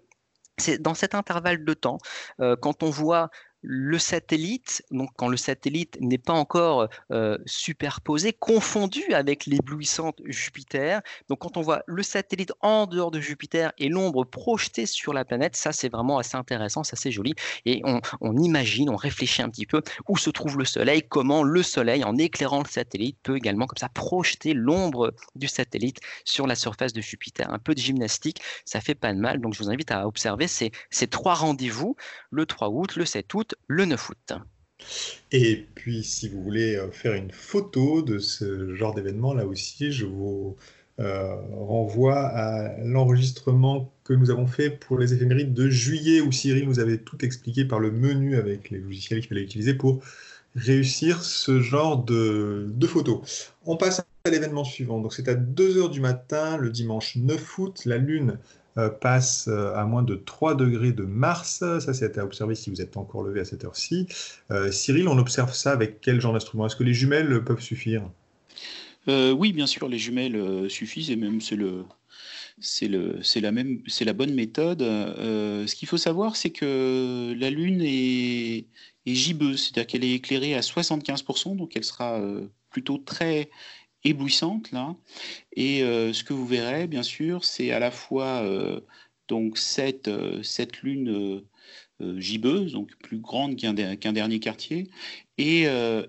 c'est 0.58 0.82
dans 0.82 0.94
cet 0.94 1.16
intervalle 1.16 1.64
de 1.64 1.74
temps, 1.74 2.00
quand 2.40 2.82
on 2.82 2.90
voit 2.90 3.30
le 3.68 3.98
satellite, 3.98 4.84
donc 4.92 5.10
quand 5.16 5.28
le 5.28 5.38
satellite 5.38 5.98
n'est 6.00 6.20
pas 6.20 6.34
encore 6.34 6.88
euh, 7.12 7.38
superposé, 7.46 8.32
confondu 8.32 9.04
avec 9.14 9.46
l'éblouissante 9.48 10.22
Jupiter. 10.26 11.02
Donc 11.30 11.40
quand 11.40 11.58
on 11.58 11.62
voit 11.62 11.82
le 11.88 12.04
satellite 12.04 12.54
en 12.62 12.86
dehors 12.86 13.10
de 13.10 13.20
Jupiter 13.20 13.74
et 13.78 13.90
l'ombre 13.90 14.24
projetée 14.24 14.86
sur 14.86 15.14
la 15.14 15.26
planète, 15.26 15.56
ça 15.56 15.72
c'est 15.72 15.90
vraiment 15.90 16.20
assez 16.20 16.38
intéressant, 16.38 16.84
c'est 16.84 16.94
assez 16.94 17.12
joli. 17.12 17.34
Et 17.66 17.82
on, 18.22 18.38
imagine, 18.38 18.90
on 18.90 18.96
réfléchit 18.96 19.42
un 19.42 19.50
petit 19.50 19.66
peu 19.66 19.82
où 20.08 20.18
se 20.18 20.30
trouve 20.30 20.58
le 20.58 20.66
Soleil, 20.66 21.04
comment 21.08 21.42
le 21.42 21.64
Soleil, 21.64 22.04
en 22.04 22.18
éclairant 22.18 22.60
le 22.60 22.70
satellite, 22.70 23.18
peut 23.24 23.36
également 23.36 23.66
comme 23.66 23.78
ça 23.78 23.90
projeter 23.90 24.54
l'ombre 24.54 25.14
du 25.36 25.48
satellite 25.48 26.00
sur 26.24 26.46
la 26.46 26.56
surface 26.56 26.94
de 26.94 27.02
Jupiter. 27.02 27.52
Un 27.52 27.60
peu 27.60 27.74
de 27.74 27.80
gymnastique, 27.80 28.42
ça 28.64 28.80
fait 28.80 28.96
pas 28.96 29.14
de 29.14 29.20
mal. 29.20 29.42
Donc 29.42 29.54
je 29.54 29.60
vous 29.64 29.72
invite 29.72 29.92
à 29.92 30.08
observer 30.08 30.48
ces, 30.48 30.72
ces 30.92 31.08
trois 31.08 31.34
rendez-vous, 31.34 31.96
le 32.30 32.46
3 32.46 32.70
août, 32.70 32.96
le 32.96 33.06
7 33.06 33.34
août, 33.34 33.55
le 33.68 33.86
9 33.86 34.10
août. 34.10 34.34
Et 35.32 35.66
puis, 35.76 36.04
si 36.04 36.30
vous 36.30 36.42
voulez 36.42 36.76
euh, 36.76 36.92
faire 36.92 37.14
une 37.14 37.32
photo 37.32 38.02
de 38.02 38.20
ce 38.20 38.74
genre 38.76 38.94
d'événement, 38.94 39.34
là 39.34 39.46
aussi, 39.46 39.92
je 39.92 40.06
vous 40.06 40.56
renvoie 40.98 42.22
à 42.22 42.78
l'enregistrement 42.86 43.92
que 44.06 44.14
nous 44.14 44.30
avons 44.30 44.48
fait 44.48 44.70
pour 44.70 44.98
les 44.98 45.14
éphémérides 45.14 45.54
de 45.54 45.70
juillet, 45.70 46.22
où 46.22 46.32
Cyril 46.32 46.66
nous 46.66 46.80
avait 46.80 47.00
tout 47.00 47.26
expliqué 47.26 47.66
par 47.66 47.82
le 47.82 47.92
menu 47.92 48.38
avec 48.38 48.70
les 48.70 48.78
logiciels 48.78 49.20
qu'il 49.20 49.28
fallait 49.28 49.44
utiliser 49.44 49.74
pour 49.74 50.02
réussir 50.56 51.22
ce 51.22 51.60
genre 51.60 52.04
de, 52.04 52.68
de 52.70 52.88
photos. 52.88 53.52
On 53.66 53.76
passe 53.76 54.00
à 54.00 54.30
l'événement 54.30 54.64
suivant. 54.64 55.00
Donc 55.02 55.14
c'est 55.14 55.28
à 55.28 55.36
2h 55.36 55.92
du 55.92 56.00
matin, 56.00 56.58
le 56.58 56.70
dimanche 56.70 57.16
9 57.18 57.60
août, 57.60 57.82
la 57.86 57.98
Lune 57.98 58.32
euh, 58.32 58.38
passe 58.90 59.48
euh, 59.48 59.74
à 59.76 59.86
moins 59.86 60.04
de 60.04 60.16
3 60.16 60.56
degrés 60.56 60.92
de 60.92 61.04
Mars. 61.04 61.64
Ça, 61.80 61.94
c'est 61.94 62.18
à 62.18 62.24
observer 62.24 62.56
si 62.56 62.70
vous 62.70 62.82
êtes 62.82 62.98
encore 62.98 63.24
levé 63.24 63.40
à 63.40 63.46
cette 63.46 63.64
heure-ci. 63.64 64.08
Euh, 64.52 64.72
Cyril, 64.72 65.08
on 65.08 65.18
observe 65.18 65.54
ça 65.54 65.72
avec 65.72 66.02
quel 66.02 66.20
genre 66.20 66.34
d'instrument 66.34 66.66
Est-ce 66.66 66.76
que 66.76 66.84
les 66.84 66.94
jumelles 66.94 67.44
peuvent 67.44 67.62
suffire? 67.62 68.04
Oui, 69.08 69.54
bien 69.54 69.68
sûr, 69.68 69.88
les 69.88 70.00
jumelles 70.00 70.68
suffisent 70.68 71.12
et 71.12 71.16
même 71.16 71.40
c'est 71.40 71.56
le, 71.56 71.86
c'est 72.60 73.40
la 73.40 73.52
même, 73.52 73.82
c'est 73.86 74.04
la 74.04 74.14
bonne 74.14 74.34
méthode. 74.34 74.80
ce 74.80 75.76
qu'il 75.76 75.88
faut 75.88 75.98
savoir, 75.98 76.36
c'est 76.36 76.50
que 76.50 77.36
la 77.38 77.52
Lune 77.52 77.82
est, 77.84 78.66
est 79.06 79.14
gibbeuse, 79.14 79.62
c'est-à-dire 79.62 79.86
qu'elle 79.86 80.04
est 80.04 80.14
éclairée 80.14 80.56
à 80.56 80.62
75%, 80.62 81.56
donc 81.56 81.78
elle 81.78 81.84
sera 81.84 82.20
plutôt 82.72 82.98
très 82.98 83.52
éblouissante 84.06 84.72
là. 84.72 84.96
Et 85.54 85.84
euh, 85.84 86.14
ce 86.14 86.24
que 86.24 86.34
vous 86.34 86.46
verrez, 86.46 86.88
bien 86.88 87.04
sûr, 87.04 87.44
c'est 87.44 87.72
à 87.72 87.80
la 87.80 87.92
fois 87.92 88.42
euh, 88.44 88.80
donc 89.28 89.58
cette, 89.58 90.08
euh, 90.08 90.42
cette 90.44 90.82
lune 90.82 91.44
gibbeuse, 92.18 92.74
donc 92.74 92.94
plus 92.98 93.20
grande 93.20 93.56
qu'un 93.56 93.74
dernier 93.74 94.40
quartier, 94.42 94.90
et, 95.38 95.64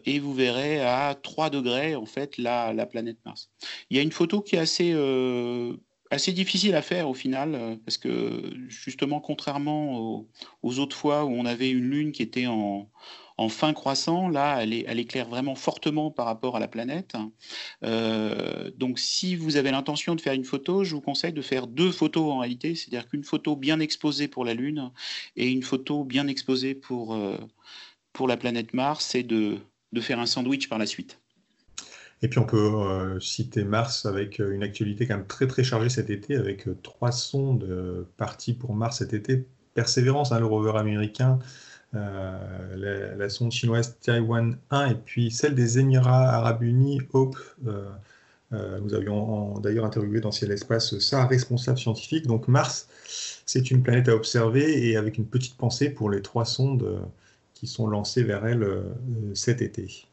et, 0.05 0.19
vous 0.19 0.35
verrez 0.35 0.81
à 0.81 1.15
3 1.15 1.49
degrés 1.49 1.95
en 1.95 2.07
fait 2.07 2.39
la, 2.39 2.73
la, 2.73 2.87
planète 2.87 3.19
Mars. 3.25 3.51
Il 3.89 3.97
y 3.97 4.01
a 4.01 4.03
une 4.03 4.11
photo 4.11 4.41
qui 4.41 4.57
est 4.57 4.59
assez 4.59 4.93
assez 6.11 6.33
difficile 6.33 6.75
à 6.75 6.83
faire 6.83 7.09
au 7.09 7.15
final, 7.15 7.79
parce 7.85 7.99
que 7.99 8.53
justement, 8.67 9.21
contrairement 9.21 9.97
aux, 10.01 10.29
aux, 10.65 10.81
autres 10.81 10.97
fois 10.97 11.25
où 11.25 11.31
on 11.31 11.47
avait 11.47 11.71
une 11.71 11.89
lune 11.89 12.11
qui 12.11 12.23
était 12.23 12.49
en, 12.49 12.91
en 13.39 13.49
fin 13.49 13.75
croissant, 13.75 14.29
là, 14.29 14.63
elle, 14.63 14.99
éclaire 14.99 15.29
vraiment 15.29 15.55
fortement 15.55 16.11
par 16.11 16.25
rapport 16.25 16.57
à 16.57 16.61
la 16.61 16.69
planète. 16.69 17.17
Euh, 17.83 18.71
donc, 18.77 18.99
si 18.99 19.37
vous 19.37 19.57
avez 19.57 19.71
l'intention 19.71 20.15
de 20.15 20.21
faire 20.21 20.33
une 20.33 20.45
photo, 20.45 20.85
je 20.85 20.95
vous 20.95 21.03
conseille 21.03 21.35
de 21.35 21.43
faire 21.43 21.67
deux 21.67 21.93
photos 21.93 22.33
en 22.33 22.39
réalité, 22.39 22.75
c'est-à-dire 22.75 23.09
qu'une 23.09 23.25
photo 23.25 23.55
bien 23.55 23.79
exposée 23.81 24.27
pour 24.27 24.45
la 24.45 24.55
Lune 24.55 24.91
et 25.37 25.49
une 25.49 25.63
photo 25.63 26.03
bien 26.03 26.29
exposée 26.29 26.75
pour, 26.75 27.15
euh, 27.15 27.37
pour 28.15 28.27
la 28.27 28.39
planète 28.39 28.73
Mars, 28.73 29.15
et 29.15 29.23
de, 29.23 29.59
de 29.93 30.01
faire 30.01 30.19
un 30.19 30.27
sandwich 30.27 30.69
par 30.71 30.79
la 30.79 30.87
suite. 30.87 31.19
Et 32.23 32.29
puis 32.29 32.39
on 32.39 32.47
peut 32.47 32.57
euh, 32.57 33.21
citer 33.21 33.65
Mars 33.65 34.07
avec 34.07 34.39
une 34.39 34.63
actualité 34.63 35.07
quand 35.07 35.19
même 35.19 35.27
très 35.27 35.47
très 35.47 35.63
chargée 35.63 35.91
cet 35.91 36.09
été, 36.09 36.37
avec 36.37 36.67
trois 36.83 37.13
sondes 37.13 38.07
parties 38.17 38.55
pour 38.55 38.75
Mars 38.75 38.99
cet 38.99 39.13
été. 39.13 39.45
Persévérance, 39.75 40.33
hein, 40.33 40.41
le 40.41 40.47
rover 40.47 40.79
américain, 40.79 41.39
euh, 41.97 43.15
la, 43.17 43.29
sonde 43.29 43.53
chinoise 43.53 43.97
Taiwan 44.01 44.57
1 44.71 44.91
et 44.91 44.95
puis 44.95 45.31
celle 45.31 45.55
des 45.55 45.79
Émirats 45.79 46.31
arabes 46.31 46.63
unis, 46.63 47.01
Hope. 47.13 47.37
Euh, 47.67 47.89
euh, 48.53 48.79
nous 48.81 48.95
avions 48.95 49.59
d'ailleurs 49.59 49.85
interviewé 49.85 50.21
dans 50.21 50.31
Ciel 50.31 50.53
Espace 50.53 50.99
sa 50.99 51.27
responsable 51.27 51.79
scientifique. 51.79 52.27
Donc 52.27 52.49
Mars, 52.49 52.89
c'est 53.45 53.71
une 53.71 53.83
planète 53.83 54.09
à 54.09 54.15
observer 54.15 54.89
et 54.89 54.97
avec 54.97 55.19
une 55.19 55.27
petite 55.27 55.57
pensée 55.57 55.91
pour 55.91 56.11
les 56.11 56.23
trois 56.23 56.45
sondes 56.45 57.01
qui 57.55 57.67
sont 57.67 57.89
lancées 57.89 58.23
vers 58.23 58.47
elle 58.47 58.67
cet 59.35 59.63
été. 59.63 60.07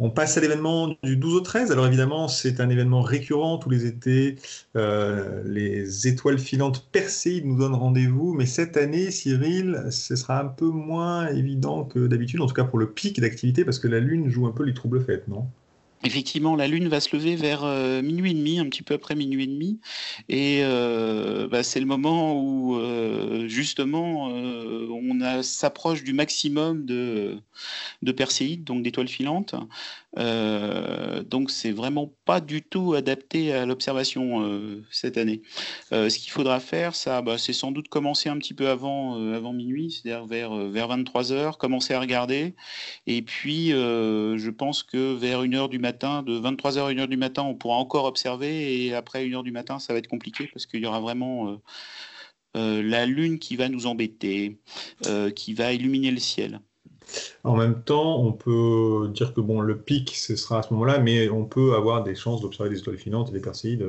On 0.00 0.10
passe 0.10 0.36
à 0.36 0.40
l'événement 0.40 0.94
du 1.02 1.16
12 1.16 1.34
au 1.34 1.40
13. 1.40 1.72
Alors 1.72 1.86
évidemment, 1.86 2.28
c'est 2.28 2.60
un 2.60 2.68
événement 2.68 3.02
récurrent 3.02 3.58
tous 3.58 3.68
les 3.70 3.84
étés. 3.84 4.36
Euh, 4.76 5.42
les 5.44 6.06
étoiles 6.06 6.38
filantes 6.38 6.88
Perséides 6.92 7.44
nous 7.46 7.56
donnent 7.58 7.74
rendez-vous. 7.74 8.32
Mais 8.32 8.46
cette 8.46 8.76
année, 8.76 9.10
Cyril, 9.10 9.86
ce 9.90 10.14
sera 10.14 10.40
un 10.40 10.46
peu 10.46 10.66
moins 10.66 11.26
évident 11.28 11.84
que 11.84 12.06
d'habitude, 12.06 12.40
en 12.40 12.46
tout 12.46 12.54
cas 12.54 12.64
pour 12.64 12.78
le 12.78 12.90
pic 12.92 13.20
d'activité, 13.20 13.64
parce 13.64 13.80
que 13.80 13.88
la 13.88 13.98
Lune 13.98 14.28
joue 14.28 14.46
un 14.46 14.52
peu 14.52 14.62
les 14.64 14.74
troubles 14.74 15.02
fêtes, 15.04 15.26
non? 15.26 15.48
Effectivement, 16.04 16.54
la 16.54 16.68
Lune 16.68 16.88
va 16.88 17.00
se 17.00 17.14
lever 17.16 17.34
vers 17.34 17.64
euh, 17.64 18.02
minuit 18.02 18.30
et 18.30 18.34
demi, 18.34 18.60
un 18.60 18.66
petit 18.66 18.82
peu 18.82 18.94
après 18.94 19.16
minuit 19.16 19.44
et 19.44 19.46
demi, 19.48 19.80
et 20.28 20.60
euh, 20.62 21.48
bah, 21.48 21.64
c'est 21.64 21.80
le 21.80 21.86
moment 21.86 22.40
où 22.40 22.76
euh, 22.76 23.48
justement 23.48 24.26
on 24.28 25.42
s'approche 25.42 26.04
du 26.04 26.12
maximum 26.12 26.84
de, 26.84 27.38
de 28.02 28.12
Perséides, 28.12 28.64
donc 28.64 28.82
d'étoiles 28.82 29.08
filantes. 29.08 29.54
Donc 30.16 31.50
c'est 31.50 31.70
vraiment 31.70 32.14
pas 32.24 32.40
du 32.40 32.62
tout 32.62 32.94
adapté 32.94 33.52
à 33.52 33.66
l'observation 33.66 34.82
cette 34.90 35.18
année. 35.18 35.42
ce 35.90 36.18
qu'il 36.18 36.30
faudra 36.30 36.60
faire, 36.60 36.94
ça, 36.94 37.22
bah, 37.22 37.38
c'est 37.38 37.52
sans 37.52 37.72
doute 37.72 37.88
commencer 37.88 38.28
un 38.28 38.38
petit 38.38 38.54
peu 38.54 38.68
avant, 38.68 39.14
avant 39.34 39.52
minuit, 39.52 39.90
c'est-à-dire 39.90 40.26
vers, 40.26 40.54
vers 40.68 40.88
23 40.88 41.32
heures, 41.32 41.58
commencer 41.58 41.94
à 41.94 42.00
regarder, 42.00 42.54
et 43.06 43.22
puis 43.22 43.68
je 43.68 44.50
pense 44.50 44.82
que 44.82 45.14
vers 45.14 45.42
une 45.42 45.54
heure 45.54 45.68
du 45.68 45.78
matin 45.78 46.22
de 46.22 46.38
23h 46.38 46.86
à 46.86 46.92
1h 46.92 47.06
du 47.06 47.16
matin, 47.16 47.42
on 47.42 47.54
pourra 47.54 47.76
encore 47.76 48.04
observer, 48.04 48.86
et 48.86 48.94
après 48.94 49.26
1h 49.26 49.42
du 49.42 49.52
matin, 49.52 49.78
ça 49.78 49.92
va 49.92 49.98
être 49.98 50.08
compliqué 50.08 50.48
parce 50.52 50.66
qu'il 50.66 50.80
y 50.80 50.86
aura 50.86 51.00
vraiment 51.00 51.50
euh, 51.50 51.56
euh, 52.56 52.82
la 52.82 53.06
Lune 53.06 53.38
qui 53.38 53.56
va 53.56 53.68
nous 53.68 53.86
embêter, 53.86 54.60
euh, 55.06 55.30
qui 55.30 55.54
va 55.54 55.72
illuminer 55.72 56.10
le 56.10 56.18
ciel. 56.18 56.60
En 57.44 57.56
même 57.56 57.82
temps, 57.82 58.20
on 58.20 58.32
peut 58.32 59.10
dire 59.14 59.32
que 59.32 59.40
bon, 59.40 59.60
le 59.60 59.78
pic, 59.78 60.14
ce 60.16 60.36
sera 60.36 60.58
à 60.58 60.62
ce 60.62 60.72
moment-là, 60.74 60.98
mais 60.98 61.28
on 61.28 61.44
peut 61.44 61.74
avoir 61.74 62.02
des 62.02 62.14
chances 62.14 62.40
d'observer 62.40 62.70
des 62.70 62.78
étoiles 62.78 62.98
filantes 62.98 63.30
et 63.30 63.32
des 63.32 63.40
Perséides 63.40 63.86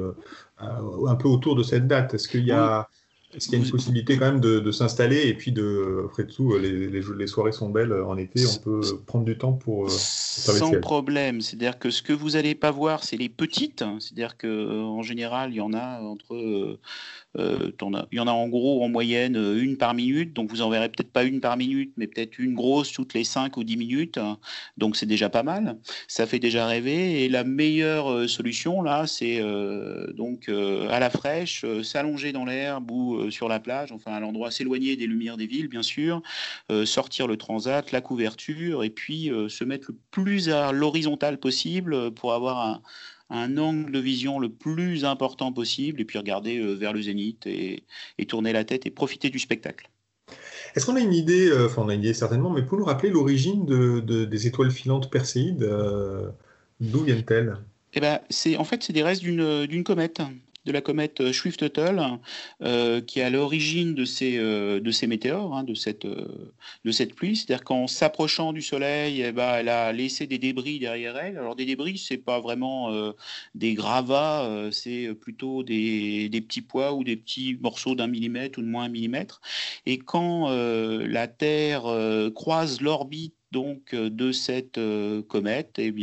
un 0.59 1.15
peu 1.15 1.27
autour 1.27 1.55
de 1.55 1.63
cette 1.63 1.87
date. 1.87 2.13
Est-ce 2.13 2.27
qu'il 2.27 2.45
y 2.45 2.51
a... 2.51 2.87
Est-ce 3.35 3.47
qu'il 3.47 3.59
y 3.59 3.61
a 3.61 3.65
une 3.65 3.71
possibilité 3.71 4.17
quand 4.17 4.25
même 4.25 4.39
de, 4.41 4.71
s'installer 4.71 5.27
et 5.27 5.35
puis 5.35 5.51
de, 5.51 6.05
après 6.07 6.25
tout, 6.25 6.57
les, 6.57 6.89
les, 6.89 7.27
soirées 7.27 7.51
sont 7.51 7.69
belles 7.69 7.93
en 7.93 8.17
été, 8.17 8.43
on 8.47 8.59
peut 8.59 8.81
prendre 9.05 9.23
du 9.23 9.37
temps 9.37 9.53
pour. 9.53 9.85
Euh, 9.85 9.89
Sans 9.89 10.71
problème, 10.79 11.39
c'est-à-dire 11.41 11.77
que 11.77 11.91
ce 11.91 12.01
que 12.01 12.11
vous 12.11 12.31
n'allez 12.31 12.55
pas 12.55 12.71
voir, 12.71 13.03
c'est 13.03 13.17
les 13.17 13.29
petites, 13.29 13.83
c'est-à-dire 13.99 14.35
qu'en 14.35 15.03
général, 15.03 15.51
il 15.51 15.57
y 15.57 15.61
en 15.61 15.73
a 15.73 16.01
entre 16.01 16.33
euh, 16.33 16.79
euh, 17.28 17.28
il 17.37 17.73
y 18.11 18.19
en 18.19 18.27
a 18.27 18.31
en 18.31 18.47
gros 18.47 18.83
en 18.83 18.89
moyenne 18.89 19.37
euh, 19.37 19.61
une 19.61 19.77
par 19.77 19.93
minute, 19.93 20.33
donc 20.33 20.49
vous 20.49 20.61
en 20.61 20.69
verrez 20.69 20.89
peut-être 20.89 21.11
pas 21.11 21.23
une 21.23 21.39
par 21.41 21.57
minute, 21.57 21.93
mais 21.97 22.07
peut-être 22.07 22.39
une 22.39 22.55
grosse 22.55 22.91
toutes 22.91 23.13
les 23.13 23.23
5 23.23 23.55
ou 23.57 23.63
10 23.63 23.77
minutes. 23.77 24.19
Donc 24.77 24.95
c'est 24.95 25.05
déjà 25.05 25.29
pas 25.29 25.43
mal. 25.43 25.77
Ça 26.07 26.25
fait 26.25 26.39
déjà 26.39 26.65
rêver. 26.65 27.23
Et 27.23 27.29
la 27.29 27.43
meilleure 27.43 28.11
euh, 28.11 28.27
solution 28.27 28.81
là, 28.81 29.05
c'est 29.05 29.39
donc 30.15 30.49
à 30.49 30.99
la 30.99 31.09
fraîche, 31.09 31.65
s'allonger 31.83 32.31
dans 32.31 32.45
l'herbe 32.45 32.89
ou 32.91 33.31
sur 33.31 33.47
la 33.47 33.59
plage, 33.59 33.91
enfin 33.91 34.13
à 34.13 34.19
l'endroit 34.19 34.51
s'éloigner 34.51 34.95
des 34.95 35.07
lumières 35.07 35.37
des 35.37 35.47
villes, 35.47 35.67
bien 35.67 35.81
sûr, 35.81 36.21
sortir 36.85 37.27
le 37.27 37.37
transat, 37.37 37.91
la 37.91 38.01
couverture, 38.01 38.83
et 38.83 38.89
puis 38.89 39.31
se 39.47 39.63
mettre 39.63 39.91
le 39.91 39.97
plus 40.11 40.49
à 40.49 40.71
l'horizontale 40.71 41.37
possible 41.39 42.11
pour 42.11 42.33
avoir 42.33 42.67
un 42.67 42.81
un 43.29 43.57
angle 43.57 43.91
de 43.91 43.99
vision 43.99 44.39
le 44.39 44.49
plus 44.49 45.05
important 45.05 45.51
possible 45.51 46.01
et 46.01 46.05
puis 46.05 46.17
regarder 46.17 46.57
euh, 46.57 46.73
vers 46.73 46.93
le 46.93 47.01
zénith 47.01 47.45
et, 47.45 47.83
tourner 48.27 48.53
la 48.53 48.63
tête 48.63 48.85
et 48.85 48.91
profiter 48.91 49.29
du 49.29 49.39
spectacle. 49.39 49.89
Est-ce 50.75 50.85
qu'on 50.85 50.95
a 50.95 50.99
une 50.99 51.13
idée, 51.13 51.47
euh, 51.49 51.65
enfin 51.65 51.81
on 51.83 51.89
a 51.89 51.93
une 51.93 52.01
idée 52.01 52.13
certainement, 52.13 52.51
mais 52.51 52.61
pour 52.61 52.77
nous 52.77 52.85
rappeler 52.85 53.09
l'origine 53.09 53.65
de, 53.65 54.25
des 54.25 54.47
étoiles 54.47 54.71
filantes 54.71 55.09
perséides 55.09 55.63
euh, 55.63 56.29
D'où 56.79 57.03
viennent-elles? 57.03 57.57
Eh 57.93 57.99
ben, 57.99 58.19
En 58.57 58.63
fait, 58.63 58.83
c'est 58.83 58.93
des 58.93 59.03
restes 59.03 59.23
d'une 59.23 59.83
comète 59.83 60.21
de 60.65 60.71
la 60.71 60.81
comète 60.81 61.21
euh, 61.21 61.33
Swift-Tuttle, 61.33 62.19
euh, 62.61 63.01
qui 63.01 63.19
est 63.19 63.23
à 63.23 63.29
l'origine 63.29 63.95
de 63.95 64.05
ces, 64.05 64.37
euh, 64.37 64.79
de 64.79 64.91
ces 64.91 65.07
météores, 65.07 65.55
hein, 65.55 65.63
de, 65.63 65.73
cette, 65.73 66.05
de 66.05 66.91
cette 66.91 67.15
pluie. 67.15 67.35
C'est-à-dire 67.35 67.63
qu'en 67.63 67.87
s'approchant 67.87 68.53
du 68.53 68.61
Soleil, 68.61 69.21
eh 69.21 69.31
ben, 69.31 69.55
elle 69.55 69.69
a 69.69 69.91
laissé 69.93 70.27
des 70.27 70.37
débris 70.37 70.79
derrière 70.79 71.17
elle. 71.17 71.37
Alors 71.37 71.55
des 71.55 71.65
débris, 71.65 71.97
c'est 71.97 72.17
pas 72.17 72.39
vraiment 72.39 73.13
des 73.55 73.73
gravats, 73.73 74.69
c'est 74.71 75.13
plutôt 75.13 75.63
des, 75.63 76.29
des, 76.29 76.41
petits 76.41 76.61
pois 76.61 76.93
ou 76.93 77.03
des 77.03 77.15
petits 77.15 77.57
morceaux 77.61 77.95
d'un 77.95 78.07
millimètre 78.07 78.59
ou 78.59 78.61
de 78.61 78.67
moins 78.67 78.85
un 78.85 78.89
millimètre. 78.89 79.41
Et 79.85 79.97
quand 79.97 80.49
la 80.49 81.27
Terre 81.27 81.83
croise 82.35 82.81
l'orbite 82.81 83.38
donc 83.51 83.93
euh, 83.93 84.09
de 84.09 84.31
cette 84.31 84.77
euh, 84.77 85.21
comète, 85.23 85.75
eh 85.77 85.93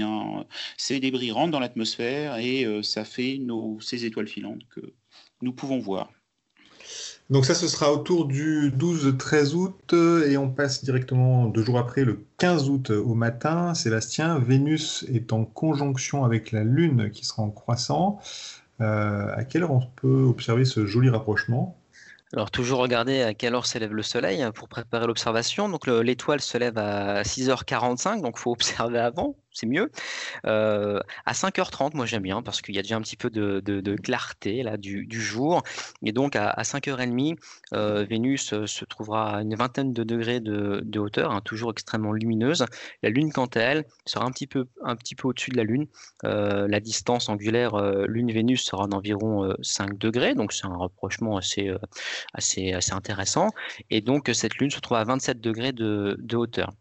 ces 0.77 1.01
débris 1.01 1.31
rentrent 1.31 1.53
dans 1.53 1.61
l'atmosphère 1.61 2.37
et 2.39 2.65
euh, 2.65 2.83
ça 2.83 3.05
fait 3.05 3.41
ces 3.81 4.05
étoiles 4.05 4.29
filantes 4.29 4.63
que 4.75 4.81
nous 5.43 5.53
pouvons 5.53 5.79
voir. 5.79 6.11
Donc 7.29 7.45
ça, 7.45 7.55
ce 7.55 7.67
sera 7.67 7.93
autour 7.93 8.27
du 8.27 8.71
12-13 8.71 9.55
août 9.55 9.93
et 9.93 10.37
on 10.37 10.49
passe 10.49 10.85
directement 10.85 11.47
deux 11.47 11.65
jours 11.65 11.79
après, 11.79 12.05
le 12.05 12.25
15 12.39 12.69
août 12.69 12.91
au 12.91 13.15
matin. 13.15 13.75
Sébastien, 13.75 14.39
Vénus 14.39 15.05
est 15.13 15.33
en 15.33 15.45
conjonction 15.45 16.25
avec 16.25 16.53
la 16.53 16.63
Lune 16.63 17.11
qui 17.11 17.25
sera 17.25 17.43
en 17.43 17.51
croissant. 17.51 18.21
à 18.79 19.43
quelle 19.43 19.65
heure 19.65 19.73
on 19.73 19.83
peut 19.97 20.23
observer 20.23 20.65
ce 20.65 20.87
joli 20.87 21.09
rapprochement? 21.09 21.77
Alors, 22.37 22.51
toujours 22.51 22.81
regarder 22.81 23.23
à 23.23 23.33
quelle 23.33 23.55
heure 23.55 23.65
s'élève 23.65 23.95
le 23.95 24.03
soleil 24.03 24.43
hein, 24.43 24.53
pour 24.53 24.69
préparer 24.69 25.07
l'observation. 25.07 25.71
Donc, 25.71 25.87
l'étoile 25.87 26.43
se 26.43 26.59
lève 26.59 26.77
à 26.77 27.23
6h45, 27.23 28.21
donc 28.21 28.35
il 28.37 28.41
faut 28.43 28.51
observer 28.53 28.99
avant. 28.99 29.37
C'est 29.57 29.67
mieux. 29.67 29.91
à 30.45 31.33
5h30, 31.33 31.95
moi 31.95 32.07
j'aime 32.07 32.23
bien 32.23 32.43
parce 32.43 32.61
qu'il 32.63 32.75
y 32.75 32.79
a 32.79 32.83
déjà 32.83 32.97
un 32.97 33.01
petit 33.01 33.17
peu 33.17 33.31
de, 33.31 33.97
clarté 33.97 34.65
du, 34.79 35.21
jour. 35.21 35.63
Et 36.05 36.13
donc 36.13 36.37
à, 36.37 36.63
5h30, 36.63 37.37
Vénus 38.07 38.65
se 38.67 38.85
trouvera 38.85 39.39
à 39.39 39.43
une 39.43 39.55
vingtaine 39.55 39.93
de 39.93 40.05
degrés 40.05 40.41
de, 40.41 40.99
hauteur, 40.99 41.33
hein, 41.33 41.41
toujours 41.45 41.71
extrêmement 41.71 42.13
lumineuse. 42.13 42.65
La 43.03 43.11
Lune, 43.11 43.33
quant 43.33 43.47
à 43.47 43.61
elle, 43.61 43.85
sera 44.05 44.25
un 44.25 44.31
petit 44.31 44.47
peu, 44.47 44.67
au-dessus 45.25 45.51
de 45.51 45.57
la 45.57 45.65
Lune. 45.65 45.87
la 46.23 46.81
distance 46.81 47.29
angulaire 47.29 47.77
Lune-Vénus 48.07 48.63
sera 48.63 48.87
d'environ 48.87 49.55
5 49.63 49.99
degrés, 49.99 50.35
donc 50.35 50.53
c'est 50.53 50.67
un 50.67 50.77
rapprochement 50.77 51.39
assez 51.39 51.73
intéressant. 52.93 53.51
Et 53.91 54.01
donc 54.01 54.31
cette 54.33 54.57
Lune 54.57 54.71
se 54.71 54.81
trouve 54.81 54.99
à 54.99 55.05
27 55.05 55.41
degrés 55.41 55.73
de 55.73 56.37
hauteur. 56.37 56.73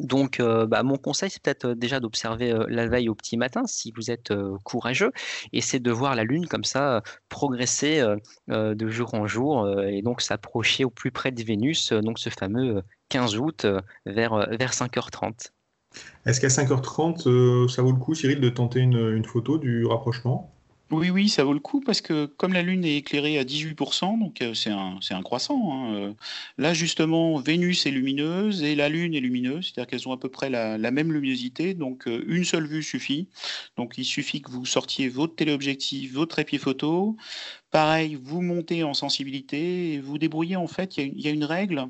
Donc, 0.00 0.40
euh, 0.40 0.66
bah, 0.66 0.82
mon 0.82 0.96
conseil, 0.96 1.30
c'est 1.30 1.40
peut-être 1.42 1.66
euh, 1.66 1.74
déjà 1.74 2.00
d'observer 2.00 2.52
euh, 2.52 2.66
la 2.68 2.88
veille 2.88 3.08
au 3.08 3.14
petit 3.14 3.36
matin 3.36 3.62
si 3.66 3.92
vous 3.96 4.10
êtes 4.10 4.32
courageux, 4.64 5.12
et 5.52 5.60
c'est 5.60 5.78
de 5.78 5.90
voir 5.90 6.14
la 6.14 6.24
Lune 6.24 6.46
comme 6.46 6.64
ça 6.64 7.02
progresser 7.28 8.02
de 8.48 8.88
jour 8.88 9.14
en 9.14 9.26
jour 9.26 9.68
et 9.80 10.02
donc 10.02 10.20
s'approcher 10.20 10.84
au 10.84 10.90
plus 10.90 11.10
près 11.10 11.30
de 11.30 11.42
Vénus, 11.42 11.92
donc 11.92 12.18
ce 12.18 12.30
fameux 12.30 12.82
15 13.08 13.36
août 13.38 13.66
vers, 14.06 14.48
vers 14.56 14.72
5h30. 14.72 15.50
Est-ce 16.26 16.40
qu'à 16.40 16.48
5h30, 16.48 17.68
ça 17.68 17.82
vaut 17.82 17.92
le 17.92 17.98
coup, 17.98 18.14
Cyril, 18.14 18.40
de 18.40 18.48
tenter 18.48 18.80
une 18.80 19.24
photo 19.24 19.58
du 19.58 19.84
rapprochement? 19.86 20.53
Oui, 20.94 21.10
oui, 21.10 21.28
ça 21.28 21.44
vaut 21.44 21.52
le 21.52 21.60
coup 21.60 21.80
parce 21.80 22.00
que 22.00 22.26
comme 22.26 22.52
la 22.52 22.62
Lune 22.62 22.84
est 22.84 22.96
éclairée 22.96 23.38
à 23.38 23.44
18%, 23.44 24.18
donc 24.18 24.40
euh, 24.42 24.54
c'est 24.54 24.70
un, 24.70 24.98
un 25.10 25.22
croissant. 25.22 25.72
Hein, 25.72 25.94
euh, 25.94 26.14
là, 26.58 26.74
justement, 26.74 27.38
Vénus 27.38 27.86
est 27.86 27.90
lumineuse 27.90 28.62
et 28.62 28.74
la 28.74 28.88
Lune 28.88 29.14
est 29.14 29.20
lumineuse, 29.20 29.66
c'est-à-dire 29.66 29.86
qu'elles 29.86 30.08
ont 30.08 30.12
à 30.12 30.16
peu 30.16 30.28
près 30.28 30.50
la, 30.50 30.78
même 30.90 31.12
luminosité, 31.12 31.74
donc 31.74 32.08
euh, 32.08 32.24
une 32.26 32.44
seule 32.44 32.66
vue 32.66 32.82
suffit. 32.82 33.28
Donc 33.76 33.94
il 33.98 34.04
suffit 34.04 34.42
que 34.42 34.50
vous 34.50 34.66
sortiez 34.66 35.08
votre 35.08 35.34
téléobjectif, 35.36 36.12
votre 36.12 36.32
trépied 36.36 36.58
photo. 36.58 37.16
Pareil, 37.70 38.18
vous 38.22 38.40
montez 38.40 38.84
en 38.84 38.94
sensibilité 38.94 39.94
et 39.94 40.00
vous 40.00 40.18
débrouillez. 40.18 40.56
En 40.56 40.68
fait, 40.68 40.96
il 40.96 41.20
y 41.20 41.28
a 41.28 41.30
une, 41.30 41.44
règle 41.44 41.88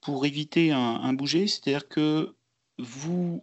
pour 0.00 0.26
éviter 0.26 0.72
un, 0.72 1.12
bouger, 1.12 1.46
c'est-à-dire 1.46 1.88
que 1.88 2.34
vous 2.78 3.42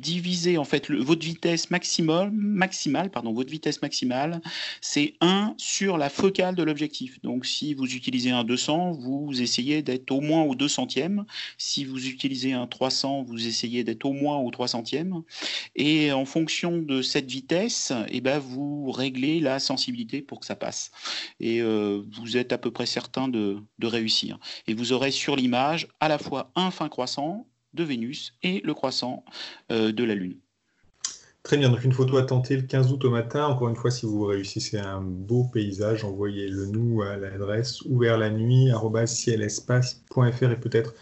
diviser 0.00 0.58
en 0.58 0.64
fait 0.64 0.90
votre 0.90 1.24
vitesse 1.24 1.70
maximale, 1.70 3.10
pardon, 3.10 3.32
votre 3.32 3.50
vitesse 3.50 3.82
maximale, 3.82 4.40
c'est 4.80 5.14
1 5.20 5.54
sur 5.58 5.98
la 5.98 6.08
focale 6.08 6.54
de 6.54 6.62
l'objectif. 6.62 7.20
Donc 7.22 7.46
si 7.46 7.74
vous 7.74 7.94
utilisez 7.94 8.30
un 8.30 8.44
200, 8.44 8.92
vous 8.92 9.42
essayez 9.42 9.82
d'être 9.82 10.10
au 10.10 10.20
moins 10.20 10.42
au 10.42 10.54
200e. 10.54 11.24
Si 11.58 11.84
vous 11.84 12.06
utilisez 12.06 12.52
un 12.52 12.66
300, 12.66 13.22
vous 13.22 13.46
essayez 13.46 13.84
d'être 13.84 14.04
au 14.04 14.12
moins 14.12 14.38
au 14.38 14.50
300e. 14.50 15.22
Et 15.76 16.12
en 16.12 16.24
fonction 16.24 16.78
de 16.78 17.02
cette 17.02 17.30
vitesse, 17.30 17.92
eh 18.08 18.20
ben, 18.20 18.38
vous 18.38 18.90
réglez 18.90 19.40
la 19.40 19.58
sensibilité 19.58 20.22
pour 20.22 20.40
que 20.40 20.46
ça 20.46 20.56
passe. 20.56 20.90
Et 21.40 21.60
euh, 21.60 22.02
vous 22.20 22.36
êtes 22.36 22.52
à 22.52 22.58
peu 22.58 22.70
près 22.70 22.86
certain 22.86 23.28
de, 23.28 23.58
de 23.78 23.86
réussir. 23.86 24.38
Et 24.66 24.74
vous 24.74 24.92
aurez 24.92 25.10
sur 25.10 25.36
l'image 25.36 25.88
à 26.00 26.08
la 26.08 26.18
fois 26.18 26.50
un 26.56 26.70
fin 26.70 26.88
croissant 26.88 27.46
de 27.74 27.84
Vénus 27.84 28.34
et 28.42 28.60
le 28.64 28.74
croissant 28.74 29.24
euh, 29.70 29.92
de 29.92 30.04
la 30.04 30.14
Lune. 30.14 30.36
Très 31.42 31.56
bien, 31.56 31.70
donc 31.70 31.82
une 31.82 31.92
photo 31.92 32.18
à 32.18 32.22
tenter 32.22 32.56
le 32.56 32.62
15 32.62 32.92
août 32.92 33.04
au 33.04 33.10
matin. 33.10 33.46
Encore 33.46 33.68
une 33.68 33.74
fois, 33.74 33.90
si 33.90 34.06
vous 34.06 34.24
réussissez 34.24 34.78
un 34.78 35.00
beau 35.00 35.44
paysage, 35.52 36.04
envoyez-le 36.04 36.66
nous 36.66 37.02
à 37.02 37.16
l'adresse 37.16 37.82
ouvert 37.82 38.16
la 38.16 38.30
nuit 38.30 38.68
cielespace.fr 39.06 40.50
et 40.50 40.60
peut-être 40.60 40.94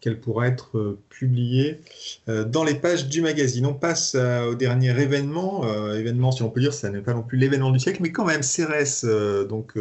qu'elle 0.00 0.18
pourra 0.18 0.48
être 0.48 0.78
euh, 0.78 0.98
publiée 1.10 1.80
euh, 2.28 2.44
dans 2.44 2.64
les 2.64 2.74
pages 2.74 3.08
du 3.08 3.20
magazine. 3.20 3.66
On 3.66 3.74
passe 3.74 4.14
au 4.14 4.54
dernier 4.54 4.98
événement. 4.98 5.92
événement, 5.92 6.32
si 6.32 6.42
on 6.42 6.48
peut 6.48 6.60
dire, 6.60 6.72
ça 6.72 6.88
n'est 6.88 7.02
pas 7.02 7.12
non 7.12 7.22
plus 7.22 7.36
l'événement 7.36 7.70
du 7.70 7.78
siècle, 7.78 7.98
mais 8.00 8.12
quand 8.12 8.24
même, 8.24 8.42
Cérès, 8.42 9.04
donc 9.04 9.76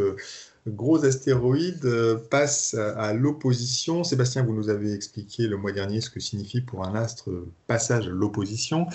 gros 0.67 1.03
astéroïde 1.05 1.85
euh, 1.85 2.17
passe 2.29 2.75
à, 2.75 3.13
l'opposition. 3.13 4.03
Sébastien, 4.03 4.43
vous 4.43 4.53
nous 4.53 4.69
avez 4.69 4.93
expliqué 4.93 5.47
le 5.47 5.57
mois 5.57 5.71
dernier 5.71 6.01
ce 6.01 6.09
que 6.09 6.19
signifie 6.19 6.61
pour 6.61 6.85
un 6.85 6.95
astre 6.95 7.29
passage 7.67 8.07
à 8.07 8.11
l'opposition. 8.11 8.87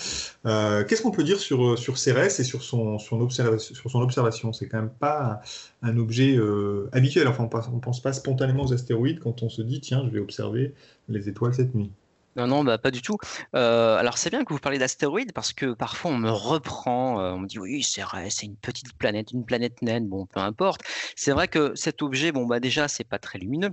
Euh, 0.45 0.83
qu'est-ce 0.85 1.01
qu'on 1.01 1.11
peut 1.11 1.23
dire 1.23 1.39
sur, 1.39 1.77
sur 1.77 1.97
Cérès 1.97 2.39
et 2.39 2.43
sur 2.43 2.63
son, 2.63 2.99
sur 2.99 3.19
observation? 3.19 4.53
C'est 4.53 4.67
quand 4.67 4.77
même 4.77 4.89
pas 4.89 5.41
un, 5.81 5.97
objet 5.97 6.37
euh, 6.37 6.89
habituel. 6.93 7.27
Enfin, 7.27 7.49
on 7.71 7.75
ne 7.75 7.81
pense 7.81 8.01
pas 8.01 8.13
spontanément 8.13 8.63
aux 8.63 8.73
astéroïdes 8.73 9.19
quand 9.19 9.43
on 9.43 9.49
se 9.49 9.61
dit 9.61 9.81
tiens, 9.81 10.03
je 10.05 10.09
vais 10.09 10.19
observer 10.19 10.73
les 11.09 11.27
étoiles 11.27 11.53
cette 11.53 11.75
nuit. 11.75 11.91
Non, 12.37 12.45
non, 12.45 12.63
bah, 12.63 12.77
pas 12.77 12.91
du 12.91 13.01
tout. 13.01 13.17
Euh, 13.55 13.97
alors, 13.97 14.19
c'est 14.19 14.29
bien 14.29 14.45
que 14.45 14.53
vous 14.53 14.59
parlez 14.59 14.77
d'astéroïdes 14.77 15.33
parce 15.33 15.53
que 15.53 15.73
parfois 15.73 16.11
on 16.11 16.17
me 16.17 16.29
reprend, 16.29 17.19
euh, 17.19 17.31
on 17.31 17.39
me 17.39 17.47
dit 17.47 17.57
oui, 17.57 17.81
c'est 17.81 18.03
vrai, 18.03 18.29
c'est 18.29 18.45
une 18.45 18.55
petite 18.55 18.93
planète, 18.93 19.31
une 19.31 19.43
planète 19.43 19.81
naine, 19.81 20.07
bon, 20.07 20.27
peu 20.27 20.39
importe. 20.39 20.81
C'est 21.15 21.31
vrai 21.31 21.47
que 21.47 21.73
cet 21.75 22.03
objet, 22.03 22.31
bon, 22.31 22.45
bah, 22.45 22.59
déjà, 22.59 22.87
c'est 22.87 23.03
pas 23.03 23.17
très 23.19 23.39
lumineux 23.39 23.71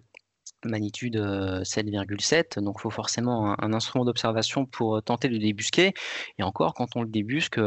magnitude 0.65 1.17
7,7, 1.17 2.59
euh, 2.59 2.63
donc 2.63 2.77
il 2.79 2.83
faut 2.83 2.91
forcément 2.91 3.55
un, 3.63 3.73
instrument 3.75 4.07
d'observation 4.07 4.65
pour 4.65 5.03
tenter 5.03 5.29
de 5.29 5.35
le 5.35 5.39
débusquer. 5.39 5.93
Et 6.39 6.43
encore, 6.43 6.73
quand 6.73 6.97
on 6.97 7.03
le 7.03 7.09
débusque, 7.09 7.61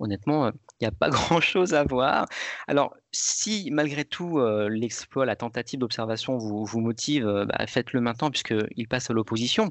honnêtement, 0.00 0.48
il 0.48 0.52
n'y 0.82 0.86
a 0.86 0.90
pas 0.90 1.08
grand-chose 1.10 1.72
à 1.72 1.84
voir. 1.84 2.26
Alors, 2.68 2.94
si 3.10 3.70
malgré 3.72 4.04
tout 4.04 4.38
l'exploit, 4.68 5.24
la 5.24 5.36
tentative 5.36 5.80
d'observation 5.80 6.36
vous, 6.36 6.80
motive, 6.80 7.24
bah, 7.48 7.66
faites-le 7.66 8.02
maintenant 8.02 8.30
puisqu'il 8.30 8.86
passe 8.86 9.08
à 9.10 9.14
l'opposition. 9.14 9.70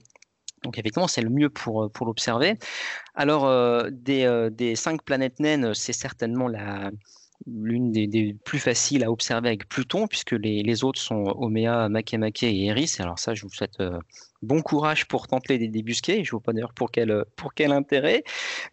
Donc 0.64 0.78
effectivement, 0.78 1.08
c'est 1.08 1.22
le 1.22 1.30
mieux 1.30 1.50
pour, 1.50 1.84
euh, 1.84 1.90
pour 1.90 2.06
l'observer. 2.06 2.58
Alors, 3.16 3.46
euh, 3.46 3.90
des, 3.92 4.26
euh, 4.26 4.50
des, 4.50 4.76
cinq 4.76 5.04
planètes 5.04 5.40
naines, 5.40 5.74
c'est 5.74 5.94
certainement 5.94 6.48
la, 6.48 6.92
l'une 7.48 7.92
des, 7.92 8.36
plus 8.46 8.60
faciles 8.60 9.04
à 9.04 9.12
observer 9.12 9.50
avec 9.50 9.68
Pluton, 9.68 10.08
puisque 10.08 10.34
les, 10.34 10.62
les 10.62 10.84
autres 10.84 11.02
sont 11.02 11.24
Oméa, 11.38 11.90
Makemake 11.90 12.44
et 12.44 12.66
Eris. 12.68 12.98
Alors 13.00 13.18
ça, 13.18 13.34
je 13.34 13.44
vous 13.44 13.50
souhaite 13.50 13.82
bon 14.44 14.62
courage 14.62 15.08
pour 15.08 15.28
tenter 15.28 15.58
les 15.58 15.68
débusquer. 15.68 16.24
Je 16.24 16.30
ne 16.30 16.32
vois 16.32 16.42
pas 16.42 16.54
d'ailleurs 16.54 16.74
pour 16.74 16.92
quel, 16.92 17.26
pour 17.36 17.54
quel 17.56 17.72
intérêt. 17.72 18.24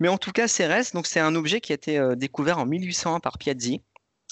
Mais 0.01 0.09
en 0.09 0.18
tout 0.18 0.33
cas, 0.33 0.48
Cérès, 0.48 0.92
donc 0.92 1.07
c'est 1.07 1.20
un 1.20 1.35
objet 1.35 1.61
qui 1.62 1.72
a 1.72 1.77
été 1.77 1.98
découvert 2.16 2.59
en 2.59 2.66
1801 2.66 3.20
par 3.20 3.38
Piazzi 3.38 3.83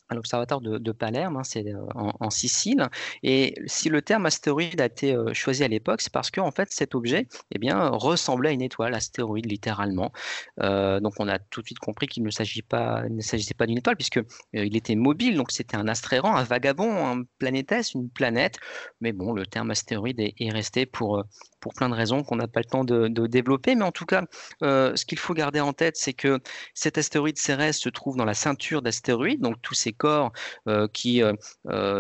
à 0.09 0.15
l'observatoire 0.15 0.61
de, 0.61 0.93
Palerme, 0.93 1.37
hein, 1.37 1.45
c'est 1.45 1.67
euh, 1.67 1.85
en, 1.95 2.31
Sicile. 2.31 2.89
Et 3.23 3.55
si 3.67 3.89
le 3.89 4.03
terme 4.03 4.27
astéroïde 4.27 4.81
a 4.81 4.87
été 4.87 5.15
euh, 5.15 5.33
choisi 5.35 5.65
à 5.65 5.69
l'époque, 5.69 6.01
c'est 6.01 6.13
parce 6.13 6.31
qu'en 6.31 6.51
fait 6.51 6.69
cet 6.71 6.95
objet 6.95 7.27
eh 7.55 7.59
bien, 7.59 7.89
ressemblait 7.89 8.51
à 8.51 8.53
une 8.53 8.63
étoile, 8.63 8.95
astéroïde 8.95 9.47
littéralement. 9.47 10.13
Euh, 10.63 11.01
donc 11.01 11.15
on 11.19 11.29
a 11.29 11.39
tout 11.39 11.61
de 11.61 11.67
suite 11.67 11.79
compris 11.79 12.07
qu'il 12.07 12.23
ne 12.23 12.31
s'agissait 12.31 12.63
pas, 12.63 13.03
s'agissait 13.21 13.55
pas 13.55 13.67
d'une 13.67 13.79
étoile 13.79 13.97
puisque 13.97 14.21
il 14.53 14.77
était 14.77 14.95
mobile, 14.95 15.37
donc 15.37 15.51
c'était 15.51 15.77
un 15.77 15.89
astre 15.89 16.13
errant, 16.13 16.37
un 16.37 16.45
vagabond, 16.45 17.07
un 17.07 17.23
planétesse, 17.39 17.95
une 17.95 18.09
planète. 18.11 18.59
Mais 19.01 19.13
bon, 19.13 19.33
le 19.33 19.47
terme 19.47 19.71
astéroïde 19.71 20.21
est, 20.21 20.35
est 20.39 20.51
resté 20.51 20.87
pour 20.87 21.25
pour 21.61 21.75
plein 21.75 21.89
de 21.89 21.95
raisons 21.95 22.23
qu'on 22.23 22.37
n'a 22.37 22.47
pas 22.47 22.61
le 22.61 22.67
temps 22.67 22.85
de, 22.85 23.09
développer. 23.27 23.75
Mais 23.75 23.85
en 23.85 23.91
tout 23.91 24.07
cas, 24.07 24.23
ce 24.61 25.05
qu'il 25.05 25.19
faut 25.19 25.35
garder 25.35 25.61
en 25.61 25.73
tête, 25.73 25.97
c'est 25.97 26.13
que 26.13 26.39
cet 26.75 26.97
astéroïde 26.97 27.39
Cérès 27.39 27.77
se 27.77 27.89
trouve 27.89 28.17
dans 28.17 28.25
la 28.25 28.35
ceinture 28.35 28.83
d'astéroïdes, 28.83 29.41
donc 29.41 29.61
tous 29.63 29.75
ces 29.75 29.93
corps 29.97 30.33
euh, 30.69 30.89
qui 30.93 31.23
euh, 31.23 31.35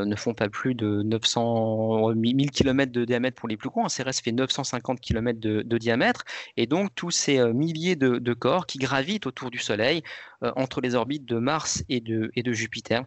ne 0.05 0.17
font 0.17 0.35
pas 0.35 0.49
plus 0.49 0.75
de 0.75 1.03
900, 1.03 2.15
1000 2.15 2.51
km 2.51 2.93
de 2.93 3.05
diamètre 3.05 3.37
pour 3.37 3.49
les 3.49 3.57
plus 3.57 3.69
gros. 3.69 3.89
Cérès 3.89 4.21
fait 4.21 4.33
950 4.33 5.01
km 5.01 5.39
de, 5.41 5.79
diamètre, 5.79 6.25
et 6.57 6.67
donc 6.67 6.95
tous 6.95 7.11
ces 7.11 7.53
milliers 7.53 7.97
de, 7.97 8.35
corps 8.35 8.67
qui 8.67 8.79
gravitent 8.79 9.27
autour 9.27 9.51
du 9.51 9.59
Soleil 9.59 10.03
entre 10.43 10.81
les 10.81 10.95
orbites 10.95 11.25
de 11.25 11.39
Mars 11.39 11.85
et 11.89 12.01
de, 12.01 12.53
Jupiter 12.53 13.05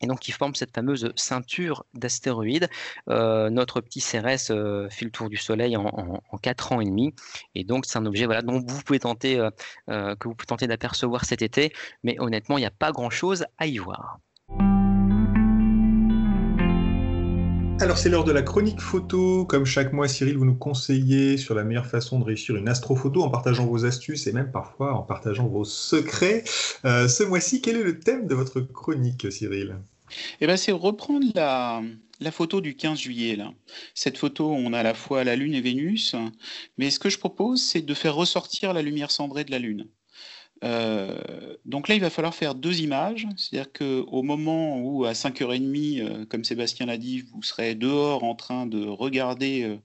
et 0.00 0.06
donc 0.06 0.20
qui 0.20 0.32
forme 0.32 0.54
cette 0.54 0.74
fameuse 0.74 1.12
ceinture 1.16 1.84
d'astéroïdes. 1.94 2.68
Euh, 3.08 3.50
notre 3.50 3.80
petit 3.80 4.04
euh, 4.50 4.88
fait 4.90 5.04
le 5.04 5.10
tour 5.10 5.28
du 5.28 5.36
Soleil 5.36 5.76
en, 5.76 6.20
en, 6.30 6.38
4 6.38 6.72
ans 6.72 6.80
et 6.80 6.84
demi, 6.84 7.14
et 7.54 7.64
donc 7.64 7.84
c'est 7.86 7.98
un 7.98 8.06
objet 8.06 8.26
dont 8.42 8.60
vous 8.64 8.82
pouvez 8.82 9.00
tenter, 9.00 9.38
euh, 9.38 10.14
que 10.16 10.28
vous 10.28 10.34
pouvez 10.34 10.46
tenter 10.46 10.66
d'apercevoir 10.66 11.24
cet 11.24 11.42
été, 11.42 11.72
mais 12.02 12.16
honnêtement, 12.20 12.58
il 12.58 12.62
n'y 12.62 12.66
a 12.66 12.70
pas 12.70 12.92
grand-chose 12.92 13.44
à 13.58 13.66
y 13.66 13.78
voir. 13.78 14.18
Alors 17.80 17.96
c'est 17.96 18.08
l'heure 18.08 18.24
de 18.24 18.32
la 18.32 18.42
chronique 18.42 18.80
photo. 18.80 19.44
Comme 19.44 19.64
chaque 19.64 19.92
mois, 19.92 20.08
Cyril, 20.08 20.36
vous 20.36 20.44
nous 20.44 20.56
conseillez 20.56 21.36
sur 21.36 21.54
la 21.54 21.62
meilleure 21.62 21.86
façon 21.86 22.18
de 22.18 22.24
réussir 22.24 22.56
une 22.56 22.68
astrophoto 22.68 23.22
en 23.22 23.30
partageant 23.30 23.66
vos 23.66 23.84
astuces 23.84 24.26
et 24.26 24.32
même 24.32 24.50
parfois 24.50 24.94
en 24.94 25.02
partageant 25.02 25.46
vos 25.46 25.64
secrets. 25.64 26.42
Euh, 26.84 27.06
ce 27.06 27.22
mois-ci, 27.22 27.62
quel 27.62 27.76
est 27.76 27.84
le 27.84 28.00
thème 28.00 28.26
de 28.26 28.34
votre 28.34 28.60
chronique, 28.60 29.30
Cyril? 29.30 29.76
Eh 30.40 30.48
ben, 30.48 30.56
C'est 30.56 30.72
reprendre 30.72 31.26
la, 31.36 31.82
photo 32.32 32.60
du 32.60 32.74
15 32.74 32.98
juillet. 32.98 33.38
Cette 33.94 34.18
photo, 34.18 34.50
on 34.50 34.72
a 34.72 34.80
à 34.80 34.82
la 34.82 34.94
fois 34.94 35.22
la 35.22 35.36
Lune 35.36 35.54
et 35.54 35.60
Vénus, 35.60 36.16
mais 36.78 36.90
ce 36.90 36.98
que 36.98 37.10
je 37.10 37.18
propose, 37.18 37.62
c'est 37.62 37.82
de 37.82 37.94
faire 37.94 38.16
ressortir 38.16 38.74
la 38.74 38.82
lumière 38.82 39.12
cendrée 39.12 39.44
de 39.44 39.52
la 39.52 39.60
Lune. 39.60 39.86
Euh, 40.64 41.20
donc 41.64 41.88
là, 41.88 41.94
il 41.94 42.00
va 42.00 42.10
falloir 42.10 42.34
faire 42.34 42.54
deux 42.54 42.80
images, 42.80 43.26
c'est-à-dire 43.36 43.72
qu'au 43.72 44.22
moment 44.22 44.80
où 44.80 45.04
à 45.04 45.12
5h30, 45.12 46.00
euh, 46.00 46.24
comme 46.26 46.44
Sébastien 46.44 46.86
l'a 46.86 46.96
dit, 46.96 47.22
vous 47.32 47.42
serez 47.42 47.74
dehors 47.74 48.24
en 48.24 48.34
train 48.34 48.66
de 48.66 48.84
regarder 48.86 49.78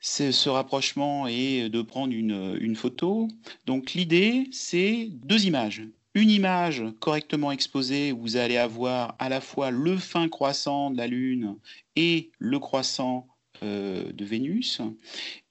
ce 0.00 0.48
rapprochement 0.48 1.26
et 1.26 1.68
de 1.68 1.82
prendre 1.82 2.12
une, 2.12 2.76
photo. 2.76 3.28
Donc 3.66 3.94
l'idée, 3.94 4.48
c'est 4.52 5.08
deux 5.10 5.46
images. 5.46 5.82
Une 6.14 6.30
image 6.30 6.82
correctement 7.00 7.52
exposée 7.52 8.12
vous 8.12 8.36
allez 8.36 8.56
avoir 8.56 9.14
à 9.18 9.28
la 9.28 9.40
fois 9.40 9.70
le 9.70 9.96
fin 9.96 10.28
croissant 10.28 10.90
de 10.90 10.96
la 10.96 11.06
Lune 11.06 11.56
et 11.96 12.30
le 12.38 12.58
croissant 12.58 13.27
euh, 13.62 14.12
de 14.12 14.24
Vénus. 14.24 14.80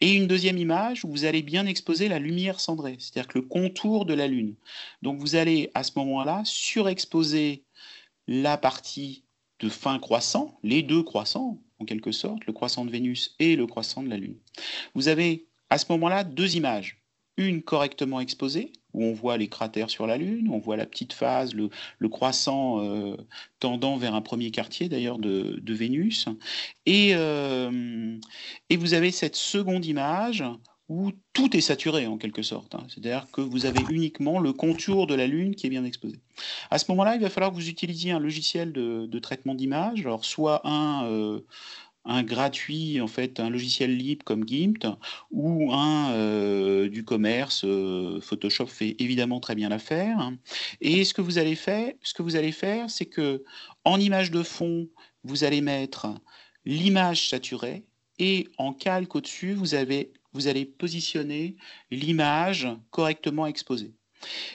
Et 0.02 0.14
une 0.14 0.28
deuxième 0.28 0.58
image 0.58 1.06
où 1.06 1.10
vous 1.10 1.26
allez 1.26 1.42
bien 1.42 1.66
exposer 1.66 2.08
la 2.08 2.20
lumière 2.20 2.60
cendrée, 2.60 2.98
c'est-à-dire 3.00 3.28
que 3.28 3.40
le 3.40 3.46
contour 3.46 4.06
de 4.06 4.14
la 4.14 4.28
Lune. 4.28 4.56
Donc 5.02 5.20
vous 5.20 5.36
allez 5.36 5.72
à 5.74 5.84
ce 5.84 5.92
moment-là 5.98 6.42
surexposer 6.46 7.64
la 8.28 8.58
partie 8.58 9.24
de 9.60 9.70
fin 9.70 10.00
croissant, 10.00 10.60
les 10.64 10.84
deux 10.84 11.04
croissants 11.04 11.62
en 11.80 11.86
quelque 11.86 12.12
sorte, 12.12 12.46
le 12.46 12.54
croissant 12.54 12.86
de 12.86 12.92
Vénus 12.92 13.36
et 13.40 13.56
le 13.56 13.68
croissant 13.68 14.04
de 14.04 14.10
la 14.10 14.18
Lune. 14.18 14.38
Vous 14.96 15.08
avez 15.08 15.48
à 15.70 15.78
ce 15.78 15.86
moment-là 15.90 16.24
deux 16.24 16.56
images. 16.56 17.02
Une 17.38 17.62
correctement 17.62 18.20
exposée, 18.20 18.74
où 18.94 19.04
on 19.04 19.14
voit 19.14 19.38
les 19.38 19.48
cratères 19.48 19.90
sur 19.90 20.08
la 20.08 20.18
Lune, 20.18 20.50
on 20.52 20.58
voit 20.58 20.76
la 20.76 20.86
petite 20.86 21.14
phase, 21.14 21.54
le, 21.54 21.70
croissant 22.10 22.82
euh, 22.82 23.16
tendant 23.60 23.98
vers 23.98 24.16
un 24.16 24.22
premier 24.22 24.50
quartier 24.50 24.90
d'ailleurs 24.90 25.20
de, 25.20 25.62
Vénus. 25.74 26.28
Et, 26.86 27.12
euh, 27.14 28.18
et 28.70 28.78
vous 28.78 28.94
avez 28.96 29.12
cette 29.12 29.36
seconde 29.36 29.86
image 29.86 30.44
où 30.90 31.12
tout 31.34 31.56
est 31.56 31.62
saturé 31.62 32.08
en 32.08 32.18
quelque 32.18 32.42
sorte. 32.42 32.76
Hein. 32.76 32.86
C'est-à-dire 32.88 33.28
que 33.32 33.42
vous 33.42 33.66
avez 33.66 33.82
uniquement 33.90 34.40
le 34.40 34.54
contour 34.54 35.06
de 35.06 35.16
la 35.16 35.28
Lune 35.28 35.54
qui 35.54 35.68
est 35.68 35.70
bien 35.70 35.84
exposé. 35.84 36.16
À 36.72 36.78
ce 36.78 36.86
moment-là, 36.92 37.16
il 37.16 37.22
va 37.22 37.30
falloir 37.30 37.52
que 37.52 37.58
vous 37.58 37.70
utilisiez 37.70 38.12
un 38.12 38.20
logiciel 38.20 38.72
de, 38.72 39.20
traitement 39.20 39.54
d'image, 39.54 40.08
soit 40.22 40.66
un, 40.66 41.06
euh, 41.06 41.42
un 42.08 42.24
gratuit, 42.24 43.02
en 43.02 43.08
fait, 43.08 43.40
un 43.40 43.50
logiciel 43.50 43.96
libre 43.96 44.24
comme 44.24 44.48
GIMP, 44.48 44.88
ou 45.30 45.74
un 45.74 46.12
euh, 46.12 46.90
du 46.90 47.04
commerce. 47.04 47.64
Euh, 47.66 48.20
Photoshop 48.22 48.68
fait 48.68 48.96
évidemment 49.00 49.40
très 49.40 49.56
bien 49.56 49.70
l'affaire. 49.70 50.32
Et 50.82 51.04
ce 51.04 51.14
que 51.14 51.22
vous 51.22 51.38
allez 51.38 51.56
faire, 51.56 51.94
ce 52.02 52.14
que 52.14 52.24
vous 52.24 52.36
allez 52.36 52.54
faire, 52.54 52.90
c'est 52.90 53.06
que 53.06 53.44
en 53.84 54.00
image 54.00 54.32
de 54.32 54.42
fond, 54.42 54.88
vous 55.24 55.44
allez 55.44 55.62
mettre 55.62 56.08
l'image 56.66 57.30
saturée 57.30 57.84
et 58.20 58.48
en 58.58 58.74
calque 58.74 59.16
au-dessus, 59.16 59.54
vous 59.54 59.76
avez 59.76 60.14
vous 60.34 60.48
allez 60.48 60.66
positionner 60.66 61.56
l'image 61.90 62.68
correctement 62.92 63.48
exposée. 63.48 63.94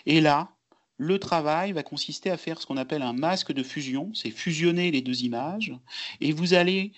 Et 0.06 0.20
là, 0.20 0.52
le 0.96 1.18
travail 1.18 1.72
va 1.72 1.82
consister 1.82 2.30
à 2.30 2.36
faire 2.36 2.60
ce 2.60 2.66
qu'on 2.66 2.76
appelle 2.76 3.02
un 3.02 3.12
masque 3.12 3.52
de 3.52 3.64
fusion, 3.64 4.12
c'est 4.14 4.30
fusionner 4.30 4.90
les 4.92 5.02
deux 5.02 5.24
images, 5.24 5.72
et 6.20 6.32
vous 6.32 6.54
allez 6.54 6.92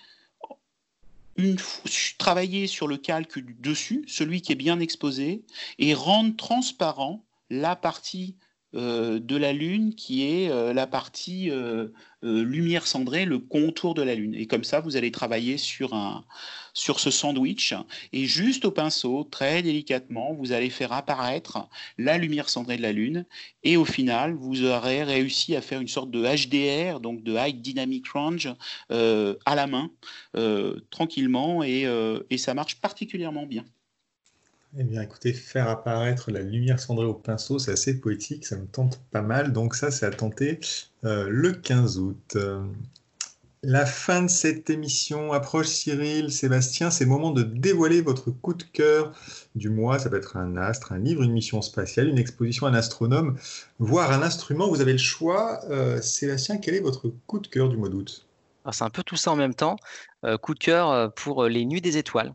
travailler 2.17 2.67
sur 2.67 2.87
le 2.87 2.97
calque 2.97 3.39
du 3.39 3.53
dessus, 3.53 4.03
celui 4.07 4.41
qui 4.41 4.51
est 4.51 4.55
bien 4.55 4.79
exposé, 4.79 5.43
et 5.79 5.93
rendre 5.93 6.35
transparent 6.35 7.25
la 7.49 7.75
partie 7.75 8.37
de 8.75 9.35
la 9.37 9.53
Lune 9.53 9.95
qui 9.95 10.23
est 10.23 10.49
euh, 10.49 10.73
la 10.73 10.87
partie 10.87 11.49
euh, 11.49 11.87
lumière 12.21 12.87
cendrée, 12.87 13.25
le 13.25 13.39
contour 13.39 13.93
de 13.93 14.01
la 14.01 14.15
Lune. 14.15 14.35
Et 14.35 14.47
comme 14.47 14.63
ça, 14.63 14.81
vous 14.81 14.97
allez 14.97 15.11
travailler 15.11 15.57
sur, 15.57 15.93
un, 15.93 16.25
sur 16.73 16.99
ce 16.99 17.11
sandwich 17.11 17.73
et 18.13 18.25
juste 18.25 18.65
au 18.65 18.71
pinceau, 18.71 19.23
très 19.23 19.61
délicatement, 19.61 20.33
vous 20.33 20.51
allez 20.51 20.69
faire 20.69 20.91
apparaître 20.91 21.69
la 21.97 22.17
lumière 22.17 22.49
cendrée 22.49 22.77
de 22.77 22.81
la 22.81 22.91
Lune 22.91 23.25
et 23.63 23.77
au 23.77 23.85
final, 23.85 24.33
vous 24.33 24.63
aurez 24.63 25.03
réussi 25.03 25.55
à 25.55 25.61
faire 25.61 25.81
une 25.81 25.87
sorte 25.87 26.11
de 26.11 26.23
HDR, 26.23 26.99
donc 26.99 27.23
de 27.23 27.35
High 27.37 27.61
Dynamic 27.61 28.07
Range, 28.09 28.53
à 28.89 29.55
la 29.55 29.67
main, 29.67 29.91
tranquillement 30.89 31.63
et, 31.63 31.85
et 32.29 32.37
ça 32.37 32.53
marche 32.53 32.81
particulièrement 32.81 33.45
bien. 33.45 33.65
Eh 34.77 34.83
bien, 34.83 35.01
écoutez, 35.01 35.31
faire 35.31 35.69
apparaître 35.69 36.31
la 36.31 36.41
lumière 36.41 36.81
cendrée 36.81 37.05
au 37.05 37.13
pinceau, 37.13 37.59
c'est 37.59 37.71
assez 37.71 37.97
poétique, 38.01 38.45
ça 38.45 38.57
me 38.57 38.65
tente 38.65 38.99
pas 39.09 39.21
mal. 39.21 39.53
Donc 39.53 39.73
ça, 39.73 39.89
c'est 39.89 40.05
à 40.05 40.11
tenter 40.11 40.59
euh, 41.05 41.27
le 41.29 41.53
15 41.53 41.97
août. 41.97 42.37
la 43.63 43.85
fin 43.85 44.23
de 44.23 44.27
cette 44.27 44.69
émission 44.69 45.31
approche, 45.31 45.67
Cyril, 45.67 46.29
Sébastien. 46.29 46.91
C'est 46.91 47.05
moment 47.05 47.31
de 47.31 47.43
dévoiler 47.43 48.01
votre 48.01 48.31
coup 48.31 48.53
de 48.53 48.63
cœur 48.63 49.13
du 49.55 49.69
mois. 49.69 49.97
Ça 49.97 50.09
peut 50.09 50.17
être 50.17 50.35
un 50.35 50.57
astre, 50.57 50.91
un 50.91 50.99
livre, 50.99 51.23
une 51.23 51.31
mission 51.31 51.61
spatiale, 51.61 52.09
une 52.09 52.17
exposition, 52.17 52.67
un 52.67 52.73
astronome, 52.73 53.37
voire 53.79 54.11
un 54.11 54.23
instrument. 54.23 54.67
Vous 54.67 54.81
avez 54.81 54.91
le 54.91 54.97
choix. 54.97 55.61
Euh, 55.69 56.01
Sébastien, 56.01 56.57
quel 56.57 56.75
est 56.75 56.81
votre 56.81 57.13
coup 57.27 57.39
de 57.39 57.47
cœur 57.47 57.69
du 57.69 57.77
mois 57.77 57.89
d'août? 57.89 58.27
C'est 58.73 58.83
un 58.83 58.89
peu 58.89 59.03
tout 59.03 59.15
ça 59.15 59.31
en 59.31 59.37
même 59.37 59.55
temps. 59.55 59.77
Euh, 60.25 60.37
coup 60.37 60.53
de 60.53 60.59
cœur 60.59 61.13
pour 61.13 61.45
les 61.45 61.63
Nuits 61.65 61.81
des 61.81 61.95
Étoiles. 61.97 62.33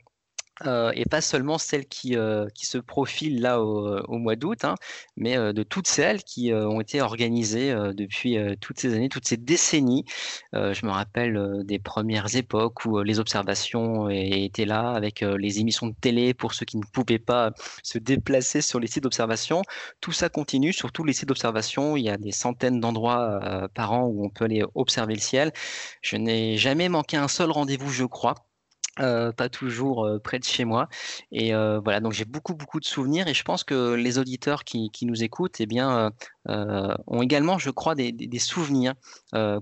Euh, 0.66 0.92
et 0.94 1.06
pas 1.06 1.22
seulement 1.22 1.56
celles 1.56 1.86
qui, 1.86 2.16
euh, 2.16 2.46
qui 2.54 2.66
se 2.66 2.76
profilent 2.76 3.40
là 3.40 3.62
au, 3.62 4.18
mois 4.18 4.36
d'août, 4.36 4.64
hein, 4.64 4.74
mais 5.16 5.36
euh, 5.38 5.54
de 5.54 5.62
toutes 5.62 5.86
celles 5.86 6.22
qui 6.22 6.52
ont 6.52 6.80
été 6.80 7.00
organisées 7.00 7.74
depuis 7.94 8.36
toutes 8.60 8.78
ces 8.78 8.94
années, 8.94 9.08
toutes 9.08 9.26
ces 9.26 9.36
décennies. 9.36 10.04
je 10.52 10.86
me 10.86 10.90
rappelle 10.90 11.62
des 11.64 11.78
premières 11.78 12.34
époques 12.36 12.84
où 12.84 13.00
les 13.02 13.18
observations 13.18 14.08
étaient 14.08 14.64
là 14.64 14.90
avec 14.92 15.20
les 15.20 15.60
émissions 15.60 15.86
de 15.86 15.94
télé 16.00 16.34
pour 16.34 16.54
ceux 16.54 16.66
qui 16.66 16.76
ne 16.76 16.84
pouvaient 16.92 17.18
pas 17.18 17.52
se 17.82 17.98
déplacer 17.98 18.60
sur 18.60 18.80
les 18.80 18.86
sites 18.86 19.02
d'observation. 19.02 19.62
Tout 20.00 20.12
ça 20.12 20.28
continue 20.28 20.72
sur 20.72 20.92
tous 20.92 21.04
les 21.04 21.12
sites 21.12 21.28
d'observation. 21.28 21.96
Il 21.96 22.04
y 22.04 22.10
a 22.10 22.16
des 22.16 22.32
centaines 22.32 22.80
d'endroits 22.80 23.68
par 23.74 23.92
an 23.92 24.06
où 24.06 24.24
on 24.24 24.30
peut 24.30 24.44
aller 24.44 24.64
observer 24.74 25.14
le 25.14 25.20
ciel. 25.20 25.52
Je 26.02 26.16
n'ai 26.16 26.56
jamais 26.56 26.88
manqué 26.88 27.16
un 27.16 27.28
seul 27.28 27.50
rendez-vous, 27.50 27.90
je 27.90 28.04
crois. 28.04 28.34
Euh, 28.98 29.30
pas 29.32 29.48
toujours 29.48 30.04
euh, 30.04 30.18
près 30.18 30.38
de 30.40 30.44
chez 30.44 30.64
moi. 30.64 30.88
Et 31.30 31.54
euh, 31.54 31.80
voilà, 31.80 32.00
donc 32.00 32.12
j'ai 32.12 32.24
beaucoup, 32.24 32.54
beaucoup 32.54 32.80
de 32.80 32.84
souvenirs 32.84 33.28
et 33.28 33.34
je 33.34 33.44
pense 33.44 33.62
que 33.62 33.94
les 33.94 34.18
auditeurs 34.18 34.64
qui, 34.64 34.90
nous 35.02 35.22
écoutent 35.22 35.60
eh 35.60 35.66
bien, 35.66 36.12
ont 36.46 37.22
également, 37.22 37.58
je 37.58 37.70
crois, 37.70 37.94
des, 37.94 38.38
souvenirs 38.38 38.94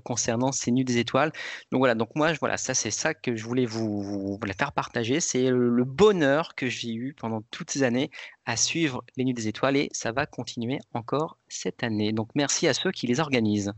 concernant 0.04 0.52
ces 0.52 0.70
nuits 0.72 0.84
des 0.84 0.98
étoiles. 0.98 1.32
Donc 1.70 1.80
voilà, 1.80 1.94
donc 1.94 2.08
moi, 2.16 2.32
voilà, 2.40 2.56
ça 2.56 2.74
c'est 2.74 2.90
ça 2.90 3.14
que 3.14 3.36
je 3.36 3.44
voulais 3.44 3.66
vous, 3.66 4.38
faire 4.58 4.72
partager. 4.72 5.20
C'est 5.20 5.50
le, 5.50 5.84
bonheur 5.84 6.54
que 6.54 6.68
j'ai 6.68 6.92
eu 6.92 7.14
pendant 7.14 7.42
toutes 7.50 7.70
ces 7.70 7.82
années 7.82 8.10
à 8.46 8.56
suivre 8.56 9.04
les 9.16 9.24
nuits 9.24 9.34
des 9.34 9.48
étoiles 9.48 9.76
et 9.76 9.88
ça 9.92 10.12
va 10.12 10.26
continuer 10.26 10.78
encore 10.94 11.38
cette 11.48 11.82
année. 11.82 12.12
Donc 12.12 12.30
merci 12.34 12.66
à 12.66 12.74
ceux 12.74 12.90
qui 12.92 13.06
les 13.06 13.20
organisent. 13.20 13.72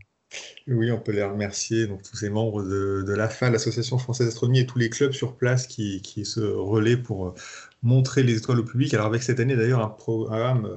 Oui, 0.69 0.91
on 0.93 0.99
peut 0.99 1.13
les 1.13 1.25
remercier, 1.25 1.87
donc 1.87 2.03
tous 2.03 2.17
ces 2.17 2.31
membres 2.31 2.63
de, 2.63 3.13
l'AFA, 3.13 3.51
l'Association 3.51 3.99
française 3.99 4.27
d'astronomie, 4.27 4.61
et 4.61 4.67
tous 4.67 4.79
les 4.79 4.91
clubs 4.91 5.13
sur 5.13 5.35
place 5.35 5.67
qui, 5.67 6.01
se 6.25 6.41
relaient 6.41 6.97
pour 6.97 7.29
euh, 7.29 7.35
montrer 7.83 8.23
les 8.23 8.37
étoiles 8.37 8.61
au 8.61 8.65
public. 8.65 8.95
Alors 8.95 9.07
avec 9.07 9.23
cette 9.23 9.41
année 9.41 9.57
d'ailleurs 9.57 9.81
un 9.81 9.89
programme 9.89 10.77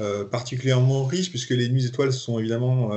euh, 0.00 0.24
particulièrement 0.24 1.04
riche, 1.04 1.30
puisque 1.30 1.50
les 1.50 1.68
Nuits 1.68 1.86
étoiles 1.86 2.12
sont 2.12 2.38
évidemment 2.38 2.92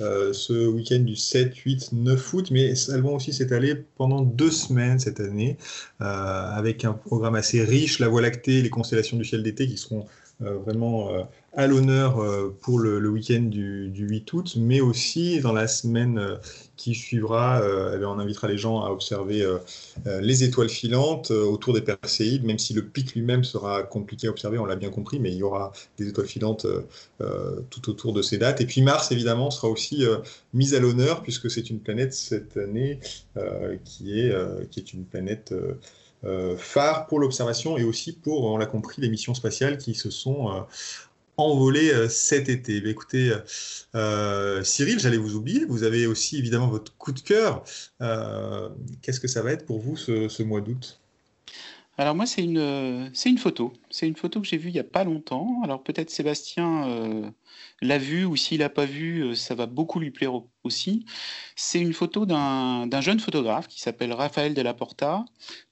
euh, 0.00 0.32
ce 0.32 0.66
week-end 0.66 1.00
du 1.00 1.16
7, 1.16 1.54
8, 1.54 1.92
9 1.92 2.34
août, 2.34 2.50
mais 2.50 2.74
elles 2.88 3.02
vont 3.02 3.14
aussi 3.14 3.32
s'étaler 3.32 3.76
pendant 3.96 4.22
deux 4.22 4.50
semaines 4.50 4.98
cette 4.98 5.20
année, 5.20 5.56
avec 6.00 6.84
un 6.84 6.92
programme 6.94 7.36
assez 7.36 7.62
riche, 7.62 7.98
la 8.00 8.08
Voie 8.08 8.22
lactée, 8.22 8.62
les 8.62 8.70
constellations 8.70 9.16
du 9.16 9.24
ciel 9.24 9.42
d'été 9.42 9.68
qui 9.68 9.76
seront 9.76 10.06
vraiment 10.40 11.28
à 11.56 11.66
l'honneur 11.66 12.18
euh, 12.18 12.56
pour 12.62 12.78
le, 12.78 13.08
week-end 13.08 13.42
du, 13.42 13.90
8 13.94 14.32
août, 14.32 14.54
mais 14.56 14.80
aussi 14.80 15.40
dans 15.40 15.52
la 15.52 15.68
semaine 15.68 16.18
euh, 16.18 16.36
qui 16.76 16.94
suivra, 16.94 17.60
euh, 17.60 17.98
eh 18.00 18.04
on 18.04 18.18
invitera 18.18 18.48
les 18.48 18.58
gens 18.58 18.82
à 18.82 18.90
observer 18.90 19.46
les 20.04 20.44
étoiles 20.44 20.68
filantes 20.68 21.30
autour 21.30 21.72
des 21.72 21.80
Perséides, 21.80 22.44
même 22.44 22.58
si 22.58 22.74
le 22.74 22.82
pic 22.82 23.14
lui-même 23.14 23.44
sera 23.44 23.82
compliqué 23.84 24.26
à 24.26 24.30
observer, 24.30 24.58
on 24.58 24.64
l'a 24.64 24.76
bien 24.76 24.90
compris, 24.90 25.20
mais 25.20 25.30
il 25.30 25.38
y 25.38 25.42
aura 25.42 25.72
des 25.96 26.08
étoiles 26.08 26.26
filantes 26.26 26.66
tout 27.70 27.90
autour 27.90 28.12
de 28.12 28.22
ces 28.22 28.38
dates. 28.38 28.60
Et 28.60 28.66
puis 28.66 28.82
Mars, 28.82 29.12
évidemment, 29.12 29.50
sera 29.50 29.68
aussi 29.68 30.04
mise 30.52 30.74
à 30.74 30.80
l'honneur, 30.80 31.22
puisque 31.22 31.50
c'est 31.50 31.70
une 31.70 31.80
planète 31.80 32.12
cette 32.12 32.56
année 32.56 32.98
qui, 33.84 34.20
est, 34.20 34.34
qui 34.70 34.80
est 34.80 34.92
une 34.92 35.04
planète... 35.04 35.54
phare 36.56 37.06
pour 37.06 37.18
l'observation 37.20 37.76
et 37.76 37.84
aussi 37.84 38.12
pour, 38.12 38.44
on 38.44 38.56
l'a 38.56 38.66
compris, 38.66 39.00
les 39.00 39.08
missions 39.08 39.34
spatiales 39.34 39.78
qui 39.78 39.94
se 39.94 40.10
sont 40.10 40.64
envolé 41.36 41.90
euh, 41.92 42.08
cet 42.08 42.48
été. 42.48 42.80
Mais 42.80 42.90
écoutez, 42.90 43.30
euh, 43.30 43.38
euh, 43.94 44.64
Cyril, 44.64 44.98
j'allais 44.98 45.16
vous 45.16 45.34
oublier. 45.34 45.64
Vous 45.64 45.82
avez 45.84 46.06
aussi 46.06 46.38
évidemment 46.38 46.68
votre 46.68 46.96
coup 46.96 47.12
de 47.12 47.20
cœur. 47.20 47.64
Qu'est-ce 49.02 49.20
que 49.20 49.28
ça 49.28 49.42
va 49.42 49.52
être 49.52 49.66
pour 49.66 49.80
vous 49.80 49.96
ce, 49.96 50.42
mois 50.42 50.60
d'août? 50.60 51.00
Alors 51.96 52.14
moi, 52.14 52.26
c'est 52.26 52.42
une 52.42 53.38
photo. 53.38 53.72
C'est 53.94 54.08
une 54.08 54.16
photo 54.16 54.40
que 54.40 54.46
j'ai 54.48 54.56
vue 54.56 54.70
il 54.70 54.72
n'y 54.72 54.80
a 54.80 54.82
pas 54.82 55.04
longtemps. 55.04 55.60
Alors 55.62 55.80
peut-être 55.80 56.10
Sébastien 56.10 56.88
euh, 56.88 57.30
l'a 57.80 57.98
vue 57.98 58.24
ou 58.24 58.36
s'il 58.36 58.60
l'a 58.60 58.70
pas 58.70 58.86
vue, 58.86 59.22
euh, 59.22 59.34
ça 59.34 59.54
va 59.54 59.66
beaucoup 59.66 60.00
lui 60.00 60.10
plaire 60.10 60.32
aussi. 60.64 61.04
C'est 61.56 61.80
une 61.80 61.92
photo 61.92 62.24
d'un 62.24 63.00
jeune 63.00 63.20
photographe 63.20 63.68
qui 63.68 63.80
s'appelle 63.80 64.12
Raphaël 64.12 64.54
Della 64.54 64.72
Porta. 64.72 65.24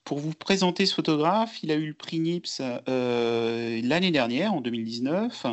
Pour 0.04 0.18
vous 0.18 0.32
présenter 0.34 0.84
ce 0.84 0.94
photographe, 0.94 1.62
il 1.62 1.70
a 1.70 1.76
eu 1.76 1.86
le 1.86 1.94
prix 1.94 2.18
NIPS 2.18 2.60
euh, 2.88 3.80
l'année 3.84 4.10
dernière, 4.10 4.52
en 4.52 4.60
2019. 4.60 5.46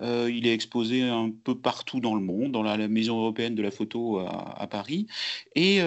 Euh, 0.00 0.30
il 0.32 0.46
est 0.46 0.54
exposé 0.54 1.02
un 1.02 1.30
peu 1.44 1.54
partout 1.54 2.00
dans 2.00 2.14
le 2.14 2.22
monde, 2.22 2.50
dans 2.50 2.62
la, 2.62 2.88
Maison 2.88 3.18
européenne 3.18 3.54
de 3.54 3.62
la 3.62 3.70
photo 3.70 4.18
à, 4.18 4.66
Paris. 4.66 5.06
Et 5.54 5.80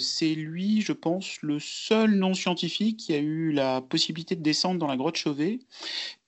c'est 0.00 0.34
lui, 0.34 0.82
je 0.82 0.92
pense, 0.92 1.40
le 1.42 1.58
seul 1.60 2.16
non-scientifique 2.16 2.98
qui 2.98 3.14
a 3.14 3.18
eu 3.18 3.52
la 3.52 3.80
possibilité 3.80 4.34
de 4.36 4.42
descendre 4.42 4.80
dans 4.80 4.88
la 4.88 4.96
grotte 4.96 5.16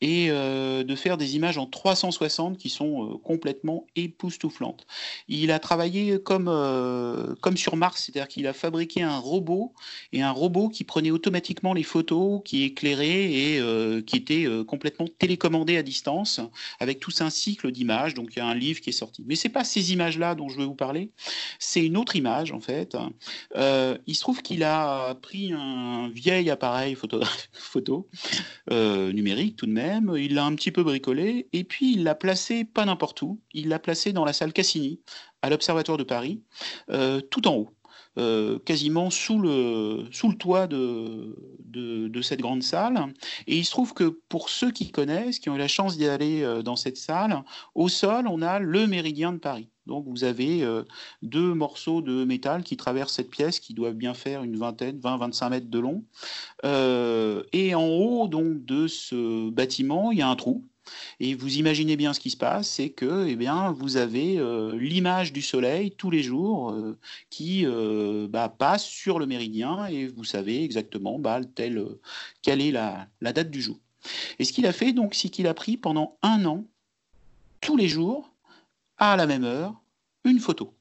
Et 0.00 0.28
de 0.28 0.94
faire 0.96 1.16
des 1.16 1.34
images 1.34 1.56
en 1.56 1.66
360 1.66 2.58
qui 2.58 2.68
sont 2.68 3.18
complètement 3.24 3.86
époustouflantes. 3.96 4.86
Il 5.28 5.50
a 5.50 5.58
travaillé 5.58 6.20
comme, 6.22 6.46
comme 7.40 7.56
sur 7.56 7.76
Mars, 7.76 8.02
c'est-à-dire 8.04 8.28
qu'il 8.28 8.46
a 8.46 8.52
fabriqué 8.52 9.02
un 9.02 9.16
robot 9.16 9.72
et 10.12 10.20
un 10.22 10.30
robot 10.30 10.68
qui 10.68 10.84
prenait 10.84 11.10
automatiquement 11.10 11.72
les 11.72 11.82
photos, 11.82 12.42
qui 12.44 12.64
éclairait 12.64 13.32
et 13.32 13.60
euh, 13.60 14.02
qui 14.02 14.16
était 14.16 14.46
euh, 14.46 14.64
complètement 14.64 15.06
télécommandé 15.18 15.76
à 15.76 15.82
distance 15.82 16.40
avec 16.80 17.00
tout 17.00 17.12
un 17.20 17.30
cycle 17.30 17.70
d'images. 17.70 18.14
Donc 18.14 18.34
il 18.34 18.38
y 18.38 18.42
a 18.42 18.46
un 18.46 18.54
livre 18.54 18.80
qui 18.80 18.90
est 18.90 18.94
sorti. 18.94 19.24
Mais 19.26 19.36
c'est 19.36 19.48
pas 19.48 19.64
ces 19.64 19.92
images-là 19.92 20.34
dont 20.34 20.48
je 20.48 20.58
veux 20.58 20.64
vous 20.64 20.74
parler. 20.74 21.10
C'est 21.58 21.84
une 21.84 21.96
autre 21.96 22.16
image 22.16 22.52
en 22.52 22.60
fait. 22.60 22.96
Euh, 23.56 23.96
il 24.06 24.14
se 24.14 24.20
trouve 24.20 24.42
qu'il 24.42 24.62
a 24.62 25.14
pris 25.14 25.52
un 25.52 26.08
vieil 26.08 26.50
appareil 26.50 26.94
photo 26.94 28.08
numérique 29.12 29.56
tout 29.56 29.66
de 29.66 29.72
même. 29.72 30.14
Il 30.16 30.34
l'a 30.34 30.44
un 30.44 30.54
petit 30.54 30.70
peu 30.70 30.82
bricolé 30.82 31.48
et 31.52 31.64
puis 31.64 31.92
il 31.92 32.04
l'a 32.04 32.14
placé 32.14 32.64
pas 32.64 32.84
n'importe 32.84 33.22
où. 33.22 33.40
Il 33.52 33.68
l'a 33.68 33.78
placé 33.78 34.12
dans 34.12 34.24
la 34.24 34.32
salle 34.32 34.52
Cassini 34.52 35.00
à 35.42 35.50
l'Observatoire 35.50 35.98
de 35.98 36.04
Paris, 36.04 36.42
tout 37.30 37.48
en 37.48 37.54
haut. 37.54 37.70
Euh, 38.16 38.60
quasiment 38.60 39.10
sous 39.10 39.40
le 39.40 40.08
toit 40.38 40.68
de, 40.68 41.34
de, 41.74 42.22
cette 42.22 42.40
grande 42.40 42.62
salle. 42.62 43.12
Et 43.46 43.56
il 43.56 43.64
se 43.64 43.70
trouve 43.70 43.94
que 43.94 44.20
pour 44.28 44.48
ceux 44.48 44.70
qui 44.70 44.90
connaissent, 44.90 45.38
qui 45.38 45.50
ont 45.50 45.56
eu 45.56 45.58
la 45.58 45.68
chance 45.68 45.96
d'y 45.96 46.06
aller 46.06 46.42
euh, 46.42 46.62
dans 46.62 46.76
cette 46.76 46.96
salle, 46.96 47.42
au 47.74 47.88
sol, 47.88 48.26
on 48.28 48.42
a 48.42 48.58
le 48.58 48.86
méridien 48.86 49.32
de 49.32 49.38
Paris. 49.38 49.68
Donc 49.86 50.06
vous 50.08 50.24
avez 50.24 50.62
euh, 50.62 50.82
deux 51.22 51.52
morceaux 51.52 52.00
de 52.00 52.24
métal 52.24 52.62
qui 52.62 52.76
traversent 52.76 53.12
cette 53.14 53.30
pièce 53.30 53.60
qui 53.60 53.74
doivent 53.74 53.94
bien 53.94 54.14
faire 54.14 54.42
une 54.42 54.56
vingtaine, 54.56 54.98
20-25 54.98 55.50
mètres 55.50 55.70
de 55.70 55.78
long. 55.78 56.04
et 57.52 57.74
en 57.74 57.86
haut 57.86 58.28
donc 58.28 58.64
de 58.64 58.86
ce 58.86 59.50
bâtiment, 59.50 60.12
il 60.12 60.18
y 60.18 60.22
a 60.22 60.28
un 60.28 60.36
trou 60.36 60.64
et 61.20 61.34
vous 61.34 61.56
imaginez 61.56 61.96
bien 61.96 62.12
ce 62.12 62.20
qui 62.20 62.30
se 62.30 62.36
passe, 62.36 62.68
c'est 62.68 62.90
que 62.90 63.26
eh 63.26 63.36
bien, 63.36 63.72
vous 63.72 63.96
avez 63.96 64.38
euh, 64.38 64.76
l'image 64.76 65.32
du 65.32 65.42
soleil 65.42 65.92
tous 65.92 66.10
les 66.10 66.22
jours 66.22 66.70
euh, 66.70 66.98
qui 67.30 67.64
euh, 67.66 68.26
bah, 68.28 68.48
passe 68.48 68.84
sur 68.84 69.18
le 69.18 69.26
méridien 69.26 69.86
et 69.86 70.06
vous 70.06 70.24
savez 70.24 70.62
exactement 70.62 71.18
bah, 71.18 71.40
quelle 71.54 72.60
est 72.60 72.70
la, 72.70 73.08
date 73.20 73.50
du 73.50 73.62
jour. 73.62 73.78
Et 74.38 74.44
ce 74.44 74.52
qu'il 74.52 74.66
a 74.66 74.72
fait, 74.72 74.92
donc, 74.92 75.14
c'est 75.14 75.28
qu'il 75.30 75.46
a 75.46 75.54
pris 75.54 75.76
pendant 75.76 76.18
un 76.22 76.44
an, 76.44 76.64
tous 77.60 77.76
les 77.76 77.88
jours, 77.88 78.30
à 78.98 79.16
la 79.16 79.26
même 79.26 79.44
heure, 79.44 79.74
une 80.24 80.38
photo. 80.38 80.74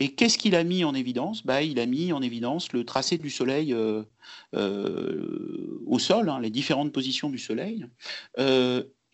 Et 0.00 0.14
qu'est-ce 0.14 0.36
qu'il 0.36 0.54
a 0.54 0.64
mis 0.64 0.84
en 0.84 0.94
évidence? 0.94 1.46
Bah, 1.46 1.62
Il 1.62 1.80
a 1.80 1.86
mis 1.86 2.12
en 2.12 2.20
évidence 2.20 2.74
le 2.74 2.84
tracé 2.84 3.16
du 3.16 3.30
Soleil 3.30 3.74
au 4.52 5.98
sol, 5.98 6.28
hein, 6.28 6.40
les 6.40 6.50
différentes 6.50 6.92
positions 6.92 7.30
du 7.30 7.38
Soleil, 7.38 7.86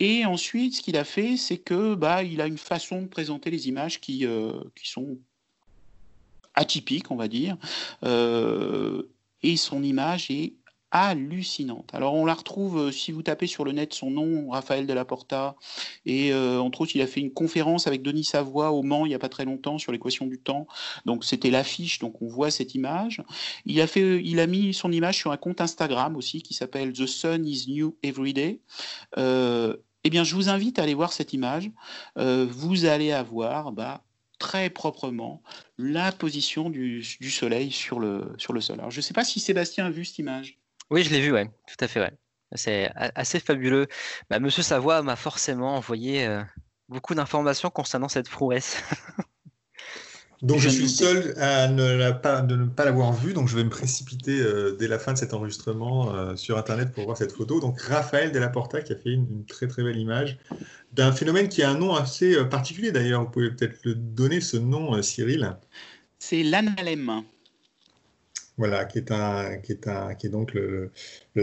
et 0.01 0.25
ensuite, 0.25 0.77
ce 0.77 0.83
qu'il 0.83 0.97
a 0.97 1.05
fait, 1.05 1.37
c'est 1.37 1.59
que 1.59 1.95
bah, 1.95 2.23
il 2.23 2.41
a 2.41 2.47
une 2.47 2.59
façon 2.59 3.03
de 3.03 3.07
présenter 3.07 3.51
les 3.51 3.69
images 3.69 4.01
qui, 4.01 4.27
euh, 4.27 4.53
qui 4.77 4.89
sont 4.89 5.19
atypiques, 6.55 7.11
on 7.11 7.17
va 7.17 7.29
dire. 7.29 7.57
Euh, 8.05 9.03
et 9.43 9.57
son 9.57 9.83
image 9.83 10.31
est 10.31 10.55
hallucinante. 10.91 11.91
Alors 11.93 12.15
on 12.15 12.25
la 12.25 12.33
retrouve, 12.33 12.79
euh, 12.79 12.91
si 12.91 13.13
vous 13.13 13.23
tapez 13.23 13.47
sur 13.47 13.63
le 13.63 13.73
net 13.73 13.93
son 13.93 14.11
nom, 14.11 14.49
Raphaël 14.49 14.87
de 14.87 14.93
la 14.95 15.05
Porta, 15.05 15.55
et 16.07 16.33
entre 16.33 16.81
autres 16.81 16.93
il 16.95 17.03
a 17.03 17.07
fait 17.07 17.21
une 17.21 17.33
conférence 17.33 17.87
avec 17.87 18.01
Denis 18.01 18.25
Savoie 18.25 18.71
au 18.73 18.83
Mans 18.83 19.05
il 19.05 19.11
n'y 19.11 19.15
a 19.15 19.19
pas 19.19 19.29
très 19.29 19.45
longtemps 19.45 19.77
sur 19.77 19.93
l'équation 19.93 20.27
du 20.27 20.39
temps, 20.39 20.67
donc 21.05 21.27
c'était 21.27 21.51
l'affiche, 21.51 21.99
donc 21.99 22.23
on 22.23 22.27
voit 22.27 22.51
cette 22.51 22.75
image. 22.75 23.23
Il 23.67 23.79
a, 23.83 23.87
fait, 23.87 24.23
il 24.25 24.41
a 24.41 24.47
mis 24.47 24.73
son 24.73 24.91
image 24.91 25.19
sur 25.19 25.31
un 25.31 25.37
compte 25.37 25.61
Instagram 25.61 26.17
aussi 26.17 26.41
qui 26.41 26.55
s'appelle 26.55 26.95
The 26.95 27.07
Sun 27.07 27.47
is 27.47 27.67
New 27.69 27.95
Every 28.03 28.33
Day. 28.33 28.61
Eh 30.05 30.11
bien, 30.11 30.25
je 30.25 30.35
vous 30.35 30.49
invite 30.49 30.79
à 30.79 30.83
aller 30.83 30.95
voir 30.95 31.13
cette 31.13 31.33
image. 31.33 31.71
Euh, 32.17 32.47
vous 32.49 32.85
allez 32.85 33.13
avoir 33.13 33.73
bah, 33.73 34.05
très 34.39 34.71
proprement 34.71 35.43
la 35.77 36.13
position 36.13 36.71
du, 36.71 37.03
soleil 37.03 37.71
sur 37.71 37.99
le, 38.01 38.35
sol. 38.39 38.61
Je 38.89 38.97
ne 38.97 39.03
sais 39.03 39.15
pas 39.15 39.25
si 39.25 39.41
Sébastien 39.41 39.87
a 39.87 39.91
vu 39.91 40.05
cette 40.05 40.19
image. 40.19 40.59
Oui, 40.91 41.03
je 41.03 41.11
l'ai 41.11 41.21
vu, 41.21 41.33
ouais, 41.33 41.47
tout 41.67 41.85
à 41.85 41.89
fait. 41.89 42.01
Ouais. 42.01 42.13
C'est 42.53 42.91
assez 43.15 43.41
fabuleux. 43.41 43.89
Bah, 44.31 44.41
Monsieur 44.41 44.63
Savoie 44.63 45.03
m'a 45.03 45.17
forcément 45.17 45.75
envoyé 45.75 46.27
euh, 46.27 46.43
beaucoup 46.89 47.15
d'informations 47.15 47.71
concernant 47.71 48.09
cette 48.09 48.31
prouesse. 48.31 48.83
Donc 50.41 50.61
je, 50.61 50.69
suis 50.69 50.89
seul 50.89 51.35
à 51.39 51.67
ne, 51.67 52.13
pas, 52.13 52.43
de 52.43 52.55
ne 52.55 52.67
pas 52.67 52.85
l'avoir 52.85 53.13
vu, 53.13 53.33
donc 53.33 53.49
je 53.49 53.57
vais 53.57 53.65
me 53.65 53.71
précipiter 53.71 54.41
euh, 54.41 54.77
dès 54.79 54.87
la 54.87 55.01
fin 55.01 55.13
de 55.13 55.19
cet 55.19 55.35
enregistrement 55.35 56.15
euh, 56.15 56.37
sur 56.37 56.57
Internet 56.57 56.93
pour 56.93 57.05
voir 57.07 57.17
cette 57.17 57.33
photo. 57.33 57.59
Donc 57.59 57.81
Raphaël 57.81 58.31
Della 58.31 58.49
Porta 58.49 58.81
qui 58.81 58.93
a 58.93 58.97
fait 58.97 59.11
une, 59.11 59.45
très 59.47 59.67
très 59.67 59.83
belle 59.83 59.97
image 59.97 60.39
d'un 60.93 61.11
phénomène 61.11 61.49
qui 61.49 61.65
a 61.65 61.71
un 61.71 61.77
nom 61.77 61.95
assez 61.97 62.37
euh, 62.37 62.45
particulier 62.45 62.93
d'ailleurs. 62.93 63.25
Vous 63.25 63.31
pouvez 63.31 63.51
peut-être 63.51 63.81
le 63.85 63.97
donner 63.97 64.41
ce 64.41 64.57
nom, 64.57 65.03
Cyril. 65.03 65.57
C'est 66.21 66.45
l'analème. 66.45 67.25
Voilà, 68.59 68.85
qui 68.87 68.99
est, 68.99 69.13
un, 69.13 69.59
qui 69.59 69.71
est, 69.71 69.87
un, 69.87 70.15
qui 70.15 70.27
est 70.27 70.31
donc 70.31 70.53
le, 70.53 70.91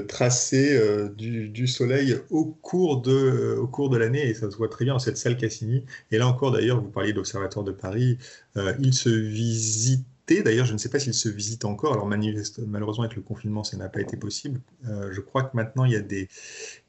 tracé 0.08 0.75
euh, 0.78 1.08
du, 1.08 1.65
Soleil 1.65 2.17
au 2.30 2.45
cours 2.45 3.01
de, 3.01 3.12
euh, 3.12 3.89
de 3.89 3.97
l'année, 3.97 4.28
et 4.28 4.34
ça 4.34 4.51
se 4.51 4.58
voit 4.58 4.67
très 4.67 4.84
bien 4.84 4.93
dans 4.95 4.99
cette 4.99 5.15
salle 5.15 5.38
Cassini. 5.38 5.86
Et 6.12 6.17
là 6.17 6.28
encore, 6.28 6.51
d'ailleurs, 6.51 6.82
vous 6.82 6.89
parliez 6.89 7.13
de 7.13 7.17
l'Observatoire 7.17 7.63
de 7.63 7.71
Paris, 7.71 8.17
euh, 8.58 8.73
il 8.82 8.93
se 8.93 9.08
visitait, 9.10 10.43
d'ailleurs, 10.43 10.65
je 10.65 10.73
ne 10.73 10.78
sais 10.78 10.89
pas 10.89 10.99
s'il 10.99 11.13
se 11.13 11.30
visite 11.30 11.63
encore, 11.63 11.93
alors 11.93 12.06
malheureusement 12.06 13.06
avec 13.06 13.15
le 13.15 13.21
confinement, 13.21 13.63
ça 13.63 13.78
n'a 13.78 13.88
pas 13.88 14.01
été 14.01 14.17
possible. 14.17 14.60
je 14.84 15.21
crois 15.21 15.43
que 15.43 15.56
maintenant, 15.56 15.86
il 15.86 15.93
y 15.93 15.95
a 15.95 16.01
des, 16.01 16.28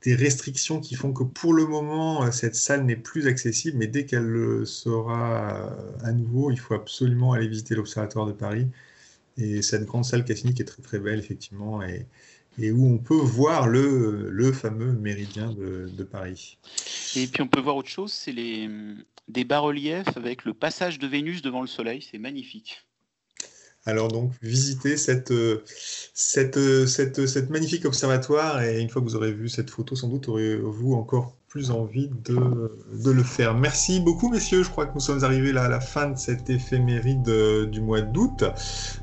restrictions 0.07 0.81
qui 0.81 0.97
font 0.97 1.13
que 1.13 1.23
pour 1.23 1.53
le 1.55 1.67
moment, 1.67 2.33
cette 2.33 2.57
salle 2.57 2.85
n'est 2.85 2.97
plus 2.97 3.29
accessible, 3.29 3.79
mais 3.79 3.87
dès 3.87 4.07
qu'elle 4.07 4.27
le 4.27 4.65
sera 4.65 5.71
à 6.03 6.13
nouveau, 6.13 6.51
il 6.51 6.59
faut 6.59 6.75
absolument 6.75 7.33
aller 7.33 7.47
visiter 7.47 7.77
l'Observatoire 7.77 8.27
de 8.27 8.33
Paris 8.33 8.67
et 9.39 9.63
cette 9.63 9.85
grande 9.85 10.05
salle 10.05 10.25
Cassini 10.25 10.55
qui 10.55 10.63
est 10.63 10.67
très 10.67 10.83
très 10.83 10.99
belle, 10.99 11.19
effectivement, 11.19 11.83
et, 11.83 12.07
et 12.59 12.71
où 12.71 12.87
on 12.87 12.99
peut 12.99 13.15
voir 13.15 13.69
le, 13.69 14.31
le 14.31 14.53
fameux 14.53 14.93
méridien 14.93 15.53
de, 15.53 15.89
de, 15.89 16.05
Paris. 16.05 16.59
Et 17.17 17.27
puis 17.27 17.43
on 17.43 17.49
peut 17.49 17.61
voir 17.61 17.77
autre 17.77 17.89
chose, 17.89 18.13
c'est 18.13 18.33
les, 18.33 18.69
des 19.29 19.45
bas-reliefs 19.45 20.17
avec 20.17 20.45
le 20.45 20.55
passage 20.55 20.99
de 20.99 21.07
Vénus 21.07 21.43
devant 21.43 21.61
le 21.61 21.67
Soleil, 21.67 22.07
c'est 22.09 22.19
magnifique. 22.19 22.83
Alors 23.85 24.09
donc, 24.09 24.33
visitez 24.43 24.97
cette, 24.97 25.33
cette, 26.13 26.87
cette, 26.87 27.27
cette, 27.27 27.51
magnifique 27.51 27.85
observatoire 27.85 28.63
et 28.63 28.81
une 28.81 28.89
fois 28.89 29.01
que 29.01 29.07
vous 29.07 29.15
aurez 29.15 29.33
vu 29.33 29.49
cette 29.49 29.71
photo, 29.71 29.95
sans 29.95 30.09
doute 30.09 30.29
aurez-vous 30.29 30.95
encore 30.95 31.36
plus 31.49 31.71
envie 31.71 32.11
de, 32.25 32.73
de, 33.05 33.11
le 33.11 33.23
faire. 33.23 33.55
Merci 33.55 34.01
beaucoup, 34.01 34.29
messieurs. 34.31 34.63
Je 34.63 34.71
crois 34.71 34.87
que 34.87 34.95
nous 34.95 35.01
sommes 35.01 35.23
arrivés 35.23 35.53
là 35.53 35.65
à 35.65 35.69
la 35.69 35.81
fin 35.81 36.11
de 36.11 36.19
cette 36.19 36.51
éphéméride 36.51 37.29
euh, 37.29 37.67
du 37.67 37.81
mois 37.81 38.01
d'août. 38.01 38.45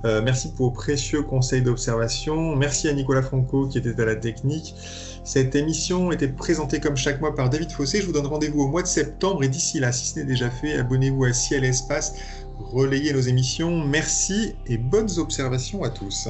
Euh, 0.03 0.21
merci 0.23 0.51
pour 0.51 0.67
vos 0.67 0.71
précieux 0.71 1.23
conseils 1.23 1.61
d'observation. 1.61 2.55
Merci 2.55 2.89
à 2.89 2.93
Nicolas 2.93 3.21
Franco 3.21 3.67
qui 3.67 3.77
était 3.77 3.99
à 3.99 4.05
la 4.05 4.15
technique. 4.15 4.75
Cette 5.23 5.55
émission 5.55 6.11
était 6.11 6.27
présentée 6.27 6.81
comme 6.81 6.97
chaque 6.97 7.21
mois 7.21 7.33
par 7.33 7.49
David 7.49 7.71
Fossé. 7.71 8.01
Je 8.01 8.07
vous 8.07 8.11
donne 8.11 8.27
rendez-vous 8.27 8.63
au 8.63 8.67
mois 8.67 8.81
de 8.81 8.87
septembre 8.87 9.43
et 9.43 9.47
d'ici 9.47 9.79
là, 9.79 9.93
si 9.93 10.07
ce 10.07 10.19
n'est 10.19 10.25
déjà 10.25 10.49
fait, 10.49 10.73
abonnez-vous 10.73 11.23
à 11.23 11.31
Ciel 11.31 11.63
Espace, 11.63 12.15
relayez 12.59 13.13
nos 13.13 13.21
émissions. 13.21 13.85
Merci 13.85 14.53
et 14.67 14.77
bonnes 14.77 15.17
observations 15.17 15.83
à 15.83 15.89
tous. 15.89 16.27